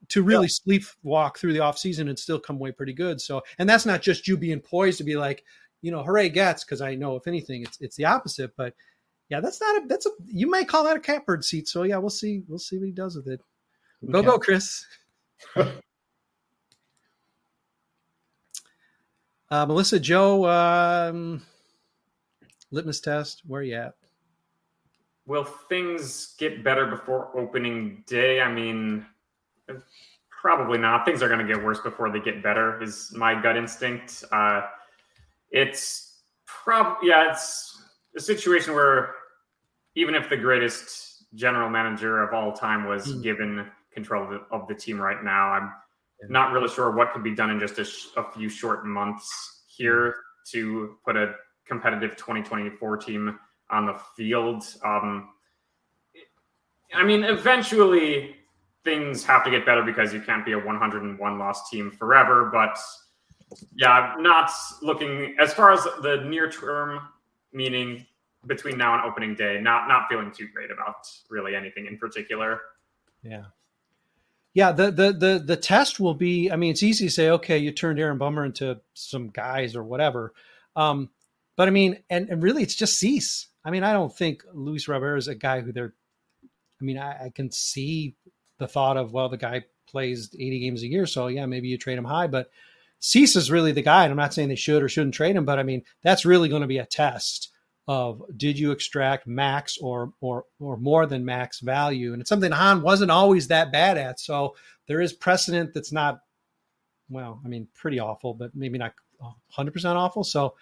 [0.09, 0.79] to really yeah.
[0.79, 3.21] sleepwalk through the offseason and still come away pretty good.
[3.21, 5.43] So, and that's not just you being poised to be like,
[5.81, 8.51] you know, hooray, Getz, because I know if anything, it's it's the opposite.
[8.57, 8.73] But
[9.29, 11.67] yeah, that's not a that's a you might call that a catbird seat.
[11.67, 13.41] So yeah, we'll see we'll see what he does with it.
[14.09, 14.85] Go go, Chris.
[15.55, 15.65] uh,
[19.51, 21.41] Melissa, Joe, um,
[22.71, 23.41] litmus test.
[23.45, 23.93] Where are you at?
[25.29, 28.41] will things get better before opening day?
[28.41, 29.05] I mean,
[30.29, 31.05] probably not.
[31.05, 32.81] Things are going to get worse before they get better.
[32.81, 34.23] Is my gut instinct.
[34.31, 34.63] Uh,
[35.51, 37.79] it's prob yeah, it's
[38.17, 39.13] a situation where
[39.95, 43.21] even if the greatest general manager of all time was mm.
[43.21, 45.71] given control of the, of the, team right now, I'm
[46.29, 49.63] not really sure what could be done in just a, sh- a few short months
[49.67, 50.15] here
[50.53, 50.59] hmm.
[50.59, 51.35] to put a
[51.67, 54.63] competitive 2024 team on the field.
[54.83, 55.29] Um,
[56.93, 58.35] I mean, eventually
[58.83, 62.49] things have to get better because you can't be a 101 loss team forever.
[62.51, 62.77] But
[63.75, 66.99] yeah, I'm not looking as far as the near term,
[67.53, 68.05] meaning
[68.47, 72.61] between now and opening day, not not feeling too great about really anything in particular.
[73.21, 73.45] Yeah.
[74.53, 76.51] Yeah, the, the the the test will be.
[76.51, 79.83] I mean, it's easy to say, okay, you turned Aaron Bummer into some guys or
[79.83, 80.33] whatever,
[80.75, 81.09] um,
[81.55, 83.47] but I mean, and, and really, it's just Cease.
[83.63, 85.93] I mean, I don't think Luis Robert is a guy who they're.
[86.81, 88.15] I mean, I, I can see
[88.57, 91.77] the thought of well, the guy plays 80 games a year, so yeah, maybe you
[91.77, 92.49] trade him high, but
[92.99, 94.03] Cease is really the guy.
[94.03, 96.49] And I'm not saying they should or shouldn't trade him, but I mean, that's really
[96.49, 97.49] going to be a test
[97.89, 102.13] of did you extract max or or or more than max value?
[102.13, 104.19] And it's something Hahn wasn't always that bad at.
[104.19, 104.55] So
[104.87, 106.19] there is precedent that's not
[107.09, 108.93] well, I mean, pretty awful, but maybe not
[109.57, 110.23] 100% awful.
[110.23, 110.53] So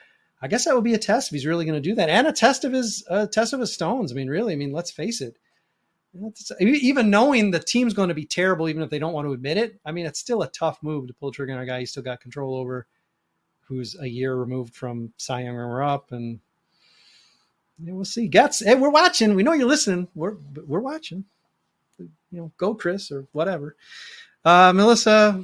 [0.42, 2.28] I guess that would be a test if he's really going to do that, and
[2.28, 4.14] a test of his uh, test of his stones.
[4.14, 5.36] I mean, really, I mean, let's face it.
[6.62, 9.58] Even knowing the team's going to be terrible, even if they don't want to admit
[9.58, 11.86] it, I mean, it's still a tough move to pull trigger on a guy you
[11.86, 12.88] still got control over,
[13.68, 16.40] who's a year removed from Cy Young runner up, and
[17.84, 18.28] yeah, we'll see.
[18.28, 19.36] Getz, hey, we're watching.
[19.36, 20.08] We know you're listening.
[20.16, 20.36] We're
[20.66, 21.26] we're watching.
[22.00, 23.76] You know, go Chris or whatever.
[24.44, 25.44] Uh, Melissa,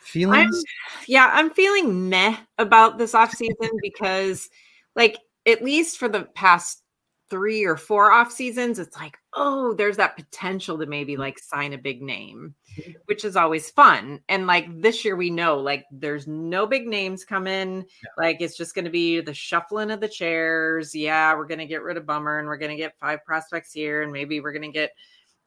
[0.00, 0.56] feelings?
[0.56, 4.50] I'm, yeah, I'm feeling meh about this off season because,
[4.94, 6.82] like, at least for the past
[7.30, 11.72] three or four off seasons, it's like, oh, there's that potential to maybe like sign
[11.72, 12.92] a big name, mm-hmm.
[13.06, 14.20] which is always fun.
[14.28, 17.84] And like this year, we know like there's no big names coming.
[18.02, 18.10] Yeah.
[18.18, 20.94] Like it's just going to be the shuffling of the chairs.
[20.94, 23.72] Yeah, we're going to get rid of Bummer and we're going to get five prospects
[23.72, 24.90] here, and maybe we're going to get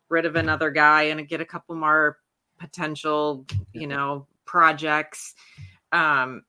[0.09, 2.17] rid of another guy and get a couple more
[2.59, 5.35] potential, you know, projects.
[5.91, 6.43] Um,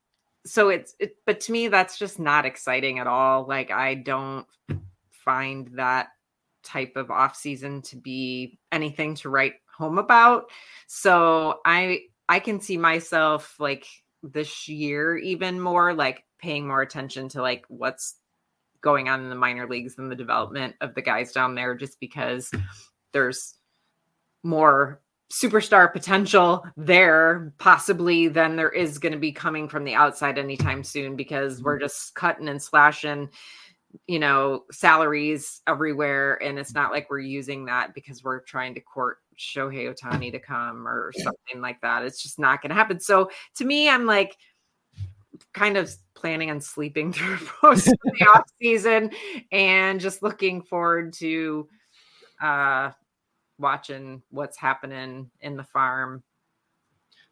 [0.47, 3.47] so it's it, but to me that's just not exciting at all.
[3.47, 4.47] Like I don't
[5.25, 6.09] find that
[6.63, 10.51] type of off season to be anything to write home about.
[10.87, 13.87] So I I can see myself like
[14.23, 18.17] this year even more like paying more attention to like what's
[18.81, 22.01] going on in the minor leagues and the development of the guys down there just
[22.01, 22.51] because
[23.13, 23.55] there's
[24.43, 25.01] more
[25.33, 30.85] superstar potential there possibly than there is going to be coming from the outside anytime
[30.85, 31.87] soon because we're mm-hmm.
[31.87, 33.29] just cutting and slashing
[34.07, 36.43] you know, salaries everywhere.
[36.43, 40.39] And it's not like we're using that because we're trying to court Shohei Ohtani to
[40.39, 42.05] come or something like that.
[42.05, 43.01] It's just not going to happen.
[43.01, 44.37] So to me, I'm like
[45.53, 49.11] kind of planning on sleeping through most of the off season
[49.53, 51.69] and just looking forward to
[52.41, 52.91] uh
[53.59, 56.23] watching what's happening in the farm.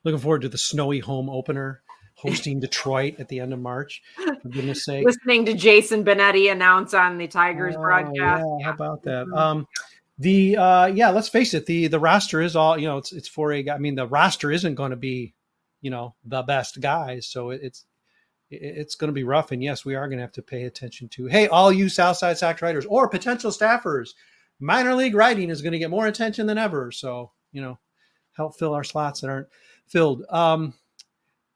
[0.05, 1.83] Looking forward to the snowy home opener
[2.23, 4.01] hosting Detroit at the end of March.
[4.17, 5.05] For goodness sake.
[5.05, 8.45] Listening to Jason Benetti announce on the Tigers oh, broadcast.
[8.61, 9.27] Yeah, how about that?
[9.27, 9.35] Mm-hmm.
[9.35, 9.69] Um,
[10.19, 12.99] the uh, yeah, let's face it, the the roster is all you know.
[12.99, 13.69] It's it's for a.
[13.69, 15.35] I mean, the roster isn't going to be,
[15.81, 17.27] you know, the best guys.
[17.27, 17.85] So it's
[18.51, 19.51] it's going to be rough.
[19.51, 21.27] And yes, we are going to have to pay attention to.
[21.27, 24.11] Hey, all you South Side Sox writers or potential staffers,
[24.61, 26.93] minor league writing is going to get more attention than ever.
[26.93, 27.79] So you know,
[28.35, 29.49] help fill our slots that aren't
[29.89, 30.25] filled.
[30.29, 30.75] Um,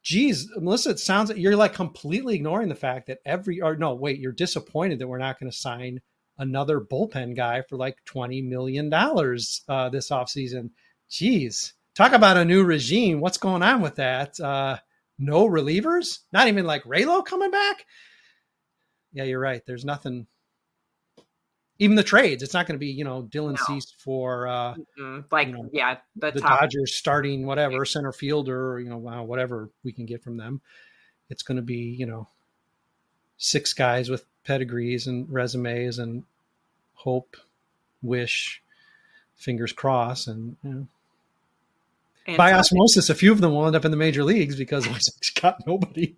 [0.07, 3.93] geez, Melissa, it sounds like you're like completely ignoring the fact that every, or no,
[3.93, 5.99] wait, you're disappointed that we're not going to sign
[6.37, 10.69] another bullpen guy for like $20 million uh, this offseason.
[11.09, 13.19] Geez, talk about a new regime.
[13.19, 14.39] What's going on with that?
[14.39, 14.77] Uh,
[15.19, 16.19] no relievers?
[16.31, 17.85] Not even like Raylo coming back?
[19.11, 19.61] Yeah, you're right.
[19.67, 20.25] There's nothing
[21.79, 22.43] even the trades.
[22.43, 23.63] It's not going to be you know Dylan no.
[23.65, 25.19] Cease for uh, mm-hmm.
[25.31, 29.69] like you know, yeah the, the Dodgers starting whatever center fielder or you know whatever
[29.83, 30.61] we can get from them.
[31.29, 32.27] It's going to be you know
[33.37, 36.23] six guys with pedigrees and resumes and
[36.93, 37.37] hope,
[38.01, 38.61] wish,
[39.35, 40.87] fingers crossed, and you know.
[42.25, 44.85] And by osmosis, a few of them will end up in the major leagues because
[44.87, 44.95] we
[45.41, 46.13] got nobody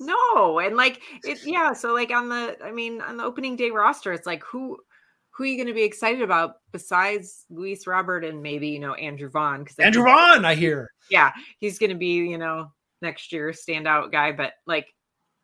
[0.00, 1.72] no, and like it, yeah.
[1.72, 4.78] So like on the, I mean, on the opening day roster, it's like who
[5.30, 8.94] who are you going to be excited about besides Luis Robert and maybe you know
[8.94, 9.64] Andrew Vaughn?
[9.64, 10.90] Because Andrew Vaughn, I hear.
[11.10, 14.86] Yeah, he's going to be you know next year standout guy, but like,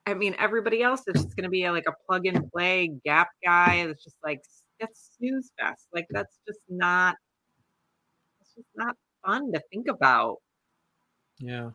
[0.07, 2.93] I mean, everybody else is just going to be a, like a plug and play
[3.05, 4.41] gap guy that's just like
[4.81, 5.87] that's snooze fest.
[5.93, 7.17] Like that's just not.
[8.41, 10.39] It's just not fun to think about.
[11.39, 11.71] Yeah.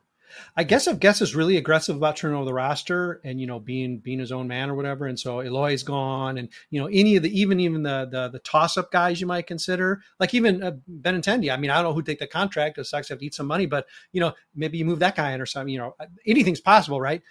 [0.55, 3.59] I guess if Getz is really aggressive about turning over the roster and you know
[3.59, 7.15] being being his own man or whatever, and so Eloy's gone, and you know any
[7.15, 10.63] of the even even the the, the toss up guys you might consider, like even
[10.63, 10.71] uh,
[11.01, 11.51] Benintendi.
[11.51, 12.75] I mean, I don't know who take the contract.
[12.75, 15.31] The Sox have to eat some money, but you know maybe you move that guy
[15.31, 15.73] in or something.
[15.73, 17.21] You know anything's possible, right?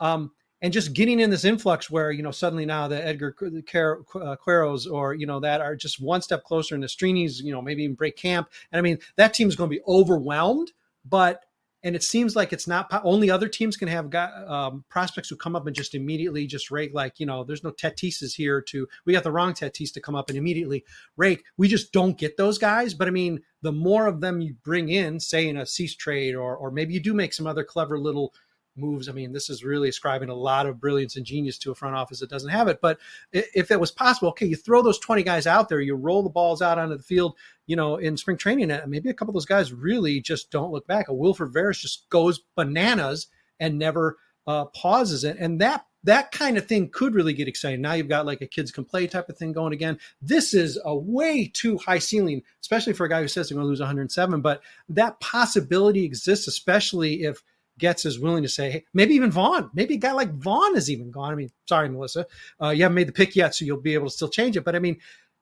[0.00, 0.32] Um,
[0.62, 5.14] and just getting in this influx where you know suddenly now the Edgar Queros or
[5.14, 7.94] you know that are just one step closer, and the Strinis, you know maybe even
[7.94, 10.72] break camp, and I mean that team is going to be overwhelmed,
[11.04, 11.44] but
[11.86, 15.36] and it seems like it's not only other teams can have got, um, prospects who
[15.36, 18.88] come up and just immediately just rake like you know there's no Tatises here to
[19.04, 20.84] we got the wrong Tatis to come up and immediately
[21.16, 24.54] rake we just don't get those guys but I mean the more of them you
[24.64, 27.64] bring in say in a cease trade or or maybe you do make some other
[27.64, 28.34] clever little
[28.76, 29.08] moves.
[29.08, 31.96] I mean, this is really ascribing a lot of brilliance and genius to a front
[31.96, 32.80] office that doesn't have it.
[32.80, 32.98] But
[33.32, 36.30] if it was possible, okay, you throw those 20 guys out there, you roll the
[36.30, 39.46] balls out onto the field, you know, in spring training, maybe a couple of those
[39.46, 41.08] guys really just don't look back.
[41.08, 45.36] A Wilfred Veras just goes bananas and never uh, pauses it.
[45.38, 47.80] And that that kind of thing could really get exciting.
[47.80, 49.98] Now you've got like a kids can play type of thing going again.
[50.22, 53.64] This is a way too high ceiling, especially for a guy who says they're going
[53.64, 54.40] to lose 107.
[54.40, 57.42] But that possibility exists, especially if–
[57.78, 60.90] Getz is willing to say, hey, maybe even Vaughn, maybe a guy like Vaughn is
[60.90, 61.32] even gone.
[61.32, 62.26] I mean, sorry, Melissa,
[62.62, 64.64] uh, you haven't made the pick yet, so you'll be able to still change it.
[64.64, 64.98] But I mean,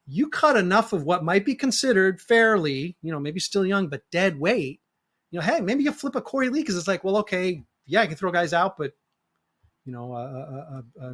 [0.07, 4.03] you cut enough of what might be considered fairly, you know, maybe still young, but
[4.11, 4.81] dead weight.
[5.31, 8.03] You know, hey, maybe you flip a Korey Lee because it's like, well, okay, yeah,
[8.03, 8.93] I can throw guys out, but
[9.85, 11.05] you know, a, a,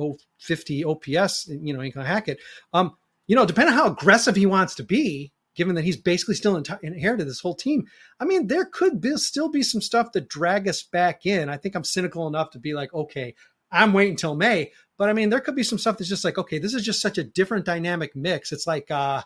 [0.00, 2.38] a, a 50 OPS, you know, ain't gonna hack it.
[2.72, 2.96] Um,
[3.26, 6.56] you know, depending on how aggressive he wants to be, given that he's basically still
[6.82, 7.86] inherited this whole team.
[8.20, 11.48] I mean, there could be, still be some stuff that drag us back in.
[11.48, 13.34] I think I'm cynical enough to be like, okay,
[13.70, 14.72] I'm waiting till May.
[14.96, 17.00] But I mean, there could be some stuff that's just like, okay, this is just
[17.00, 18.52] such a different dynamic mix.
[18.52, 19.22] It's like, uh,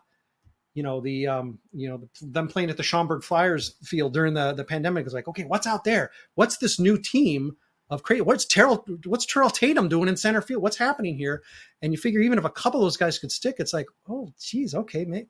[0.74, 4.53] you know, the um, you know, them playing at the Schaumburg Flyers field during the
[4.53, 6.11] the pandemic is like, okay, what's out there?
[6.37, 7.57] What's this new team
[7.91, 8.24] of create?
[8.24, 8.87] What's Terrell?
[9.05, 10.62] What's Terrell Tatum doing in center field?
[10.62, 11.43] What's happening here?
[11.83, 14.33] And you figure even if a couple of those guys could stick, it's like, oh,
[14.41, 15.26] geez, okay, may,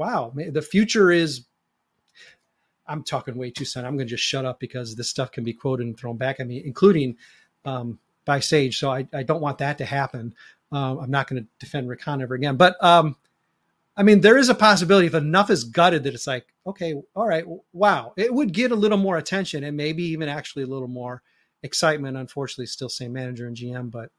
[0.00, 1.44] wow, the future is.
[2.86, 3.84] I'm talking way too soon.
[3.84, 6.40] I'm going to just shut up because this stuff can be quoted and thrown back
[6.40, 7.16] at me, including
[7.64, 8.78] um, by Sage.
[8.78, 10.34] So I, I, don't want that to happen.
[10.72, 12.56] Um, I'm not going to defend Hahn ever again.
[12.56, 13.14] But um,
[13.96, 17.28] I mean, there is a possibility if enough is gutted that it's like, okay, all
[17.28, 20.88] right, wow, it would get a little more attention and maybe even actually a little
[20.88, 21.22] more
[21.62, 22.16] excitement.
[22.16, 24.10] Unfortunately, still same manager and GM, but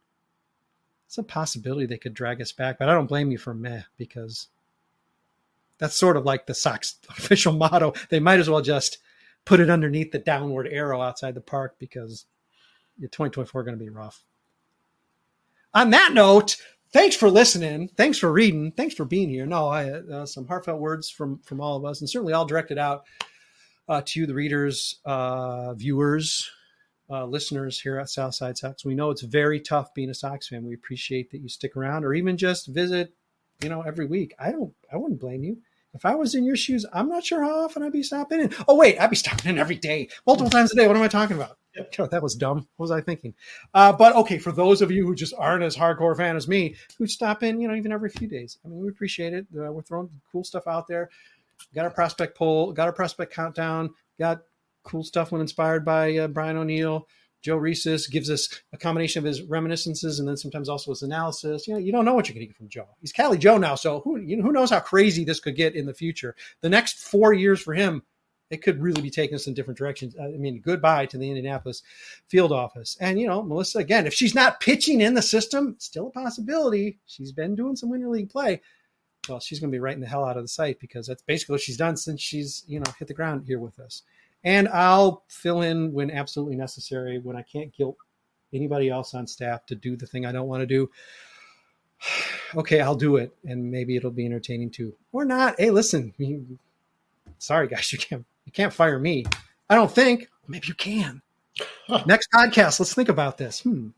[1.07, 2.79] it's a possibility they could drag us back.
[2.79, 4.47] But I don't blame you for meh because
[5.81, 7.93] that's sort of like the Sox official motto.
[8.09, 8.99] They might as well just
[9.43, 12.25] put it underneath the downward arrow outside the park because
[13.01, 14.23] 2024 going to be rough.
[15.73, 16.57] On that note,
[16.93, 17.89] thanks for listening.
[17.97, 18.71] Thanks for reading.
[18.73, 19.47] Thanks for being here.
[19.47, 22.77] No, I, uh, some heartfelt words from from all of us, and certainly all directed
[22.77, 23.05] out
[23.89, 26.47] uh, to you, the readers, uh, viewers,
[27.09, 28.85] uh, listeners here at South Side Sox.
[28.85, 30.63] We know it's very tough being a Sox fan.
[30.63, 33.15] We appreciate that you stick around or even just visit,
[33.63, 34.35] you know, every week.
[34.37, 34.73] I don't.
[34.93, 35.57] I wouldn't blame you
[35.93, 38.53] if I was in your shoes, I'm not sure how often I'd be stopping in.
[38.67, 40.87] Oh, wait, I'd be stopping in every day, multiple times a day.
[40.87, 41.57] What am I talking about?
[41.99, 42.67] Oh, that was dumb.
[42.75, 43.33] What was I thinking?
[43.73, 46.75] Uh, but okay, for those of you who just aren't as hardcore fan as me,
[46.97, 48.57] who stop in, you know, even every few days.
[48.65, 49.45] I mean, we appreciate it.
[49.55, 51.09] Uh, we're throwing cool stuff out there.
[51.73, 54.41] Got our prospect poll, got our prospect countdown, got
[54.83, 57.07] cool stuff when inspired by uh, Brian O'Neill.
[57.41, 61.67] Joe Resis gives us a combination of his reminiscences and then sometimes also his analysis.
[61.67, 62.87] You know, you don't know what you're going to get from Joe.
[62.99, 65.75] He's Cali Joe now, so who you know, who knows how crazy this could get
[65.75, 66.35] in the future.
[66.61, 68.03] The next four years for him,
[68.51, 70.15] it could really be taking us in different directions.
[70.21, 71.83] I mean, goodbye to the Indianapolis
[72.27, 72.97] field office.
[72.99, 76.99] And you know, Melissa again, if she's not pitching in the system, still a possibility.
[77.05, 78.61] She's been doing some winter league play.
[79.29, 81.53] Well, she's going to be writing the hell out of the site because that's basically
[81.53, 84.03] what she's done since she's you know hit the ground here with us
[84.43, 87.97] and I'll fill in when absolutely necessary when I can't guilt
[88.53, 90.89] anybody else on staff to do the thing I don't want to do.
[92.55, 95.55] okay, I'll do it, and maybe it'll be entertaining too, or not.
[95.59, 96.59] Hey, listen, you,
[97.37, 99.25] sorry guys, you can't you can't fire me.
[99.69, 100.29] I don't think.
[100.47, 101.21] Maybe you can.
[102.05, 103.61] Next podcast, let's think about this.
[103.61, 103.89] Hmm,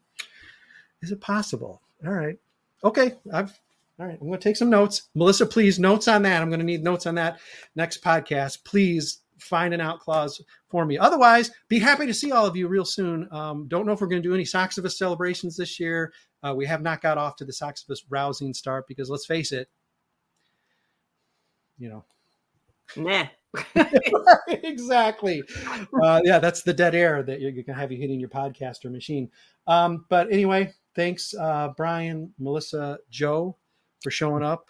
[1.02, 1.82] is it possible?
[2.06, 2.38] All right,
[2.84, 3.58] okay, I've
[4.00, 5.04] all right, I'm going to take some notes.
[5.14, 6.42] Melissa, please, notes on that.
[6.42, 7.40] I'm going to need notes on that
[7.76, 8.64] next podcast.
[8.64, 10.98] Please find an out clause for me.
[10.98, 13.28] Otherwise, be happy to see all of you real soon.
[13.32, 16.14] Um, don't know if we're going to do any Soxivus celebrations this year.
[16.42, 19.70] Uh, we have not got off to the Soxivus rousing start because let's face it,
[21.78, 22.04] you know.
[22.96, 23.26] Nah.
[24.48, 25.44] exactly.
[26.02, 28.92] Uh, yeah, that's the dead air that you're going to have you hitting your podcaster
[28.92, 29.30] machine.
[29.68, 33.58] Um, but anyway, thanks, uh, Brian, Melissa, Joe,
[34.02, 34.70] for showing up.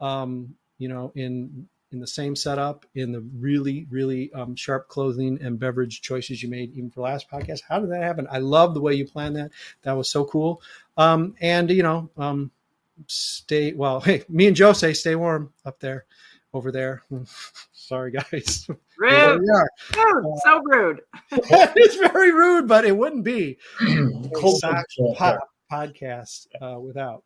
[0.00, 5.38] um, you know, in in the same setup, in the really, really um, sharp clothing
[5.42, 7.60] and beverage choices you made even for last podcast.
[7.68, 8.26] How did that happen?
[8.30, 9.50] I love the way you planned that.
[9.82, 10.62] That was so cool.
[10.96, 12.50] Um, and you know, um,
[13.06, 14.00] stay well.
[14.12, 16.06] Hey, me and Joe say stay warm up there,
[16.52, 17.02] over there.
[17.72, 18.66] Sorry, guys.
[18.98, 19.40] Rude.
[19.40, 20.38] rude.
[20.44, 21.00] so rude.
[21.32, 23.58] it's very rude, but it wouldn't be
[24.36, 24.62] Cold
[25.70, 27.24] podcast uh, without.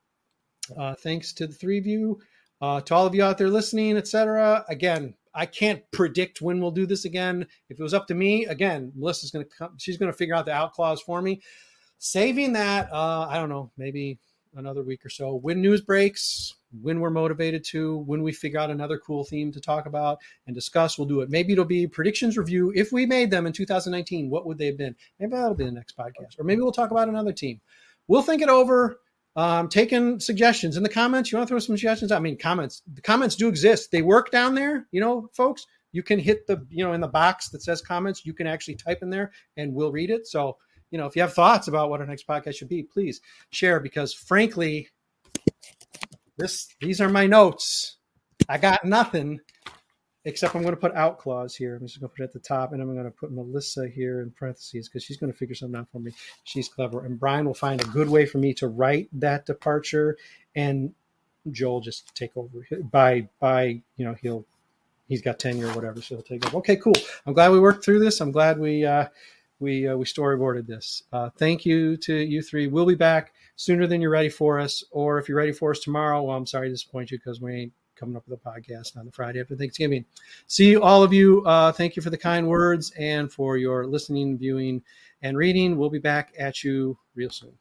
[0.77, 2.19] Uh, thanks to the three of you,
[2.61, 4.65] uh, to all of you out there listening, etc.
[4.69, 7.47] Again, I can't predict when we'll do this again.
[7.69, 9.75] If it was up to me, again, Melissa's going to come.
[9.77, 11.43] She's going to figure out the out clause for me.
[11.99, 14.19] Saving that, uh, I don't know, maybe
[14.55, 15.35] another week or so.
[15.35, 19.61] When news breaks, when we're motivated to, when we figure out another cool theme to
[19.61, 21.31] talk about and discuss, we'll do it.
[21.31, 22.73] Maybe it'll be predictions review.
[22.75, 24.97] If we made them in 2019, what would they have been?
[25.21, 26.39] Maybe that'll be the next podcast.
[26.39, 27.61] Or maybe we'll talk about another team.
[28.09, 29.01] We'll think it over.
[29.37, 31.31] Um, taking suggestions in the comments.
[31.31, 32.11] You want to throw some suggestions?
[32.11, 32.83] I mean, comments.
[32.93, 33.91] The comments do exist.
[33.93, 34.87] They work down there.
[34.91, 35.67] You know, folks.
[35.93, 38.27] You can hit the you know in the box that says comments.
[38.27, 40.27] You can actually type in there, and we'll read it.
[40.27, 40.57] So
[40.91, 43.21] you know, if you have thoughts about what our next podcast should be, please
[43.51, 43.81] share.
[43.81, 44.89] Because frankly,
[46.39, 47.97] this these are my notes.
[48.49, 49.41] I got nothing
[50.27, 51.77] except I'm going to put out clause here.
[51.77, 53.89] I'm just going to put it at the top, and I'm going to put Melissa
[53.89, 56.13] here in parentheses because she's going to figure something out for me.
[56.43, 60.19] She's clever, and Brian will find a good way for me to write that departure,
[60.57, 60.93] and
[61.53, 64.45] Joel just take over by by you know he'll
[65.09, 66.57] he's got tenure or whatever, so he'll take over.
[66.59, 66.97] Okay, cool.
[67.25, 68.21] I'm glad we worked through this.
[68.21, 69.07] I'm glad we uh,
[69.61, 71.05] we uh, we storyboarded this.
[71.13, 72.67] Uh, thank you to you three.
[72.67, 75.79] We'll be back sooner than you're ready for us, or if you're ready for us
[75.79, 76.23] tomorrow.
[76.25, 79.07] Well, I'm sorry to disappoint you because we ain't coming up with a podcast on
[79.07, 80.05] the Friday after Thanksgiving.
[80.47, 81.43] See all of you.
[81.45, 84.83] Uh, thank you for the kind words and for your listening, viewing,
[85.23, 85.77] and reading.
[85.77, 87.57] We'll be back at you real soon.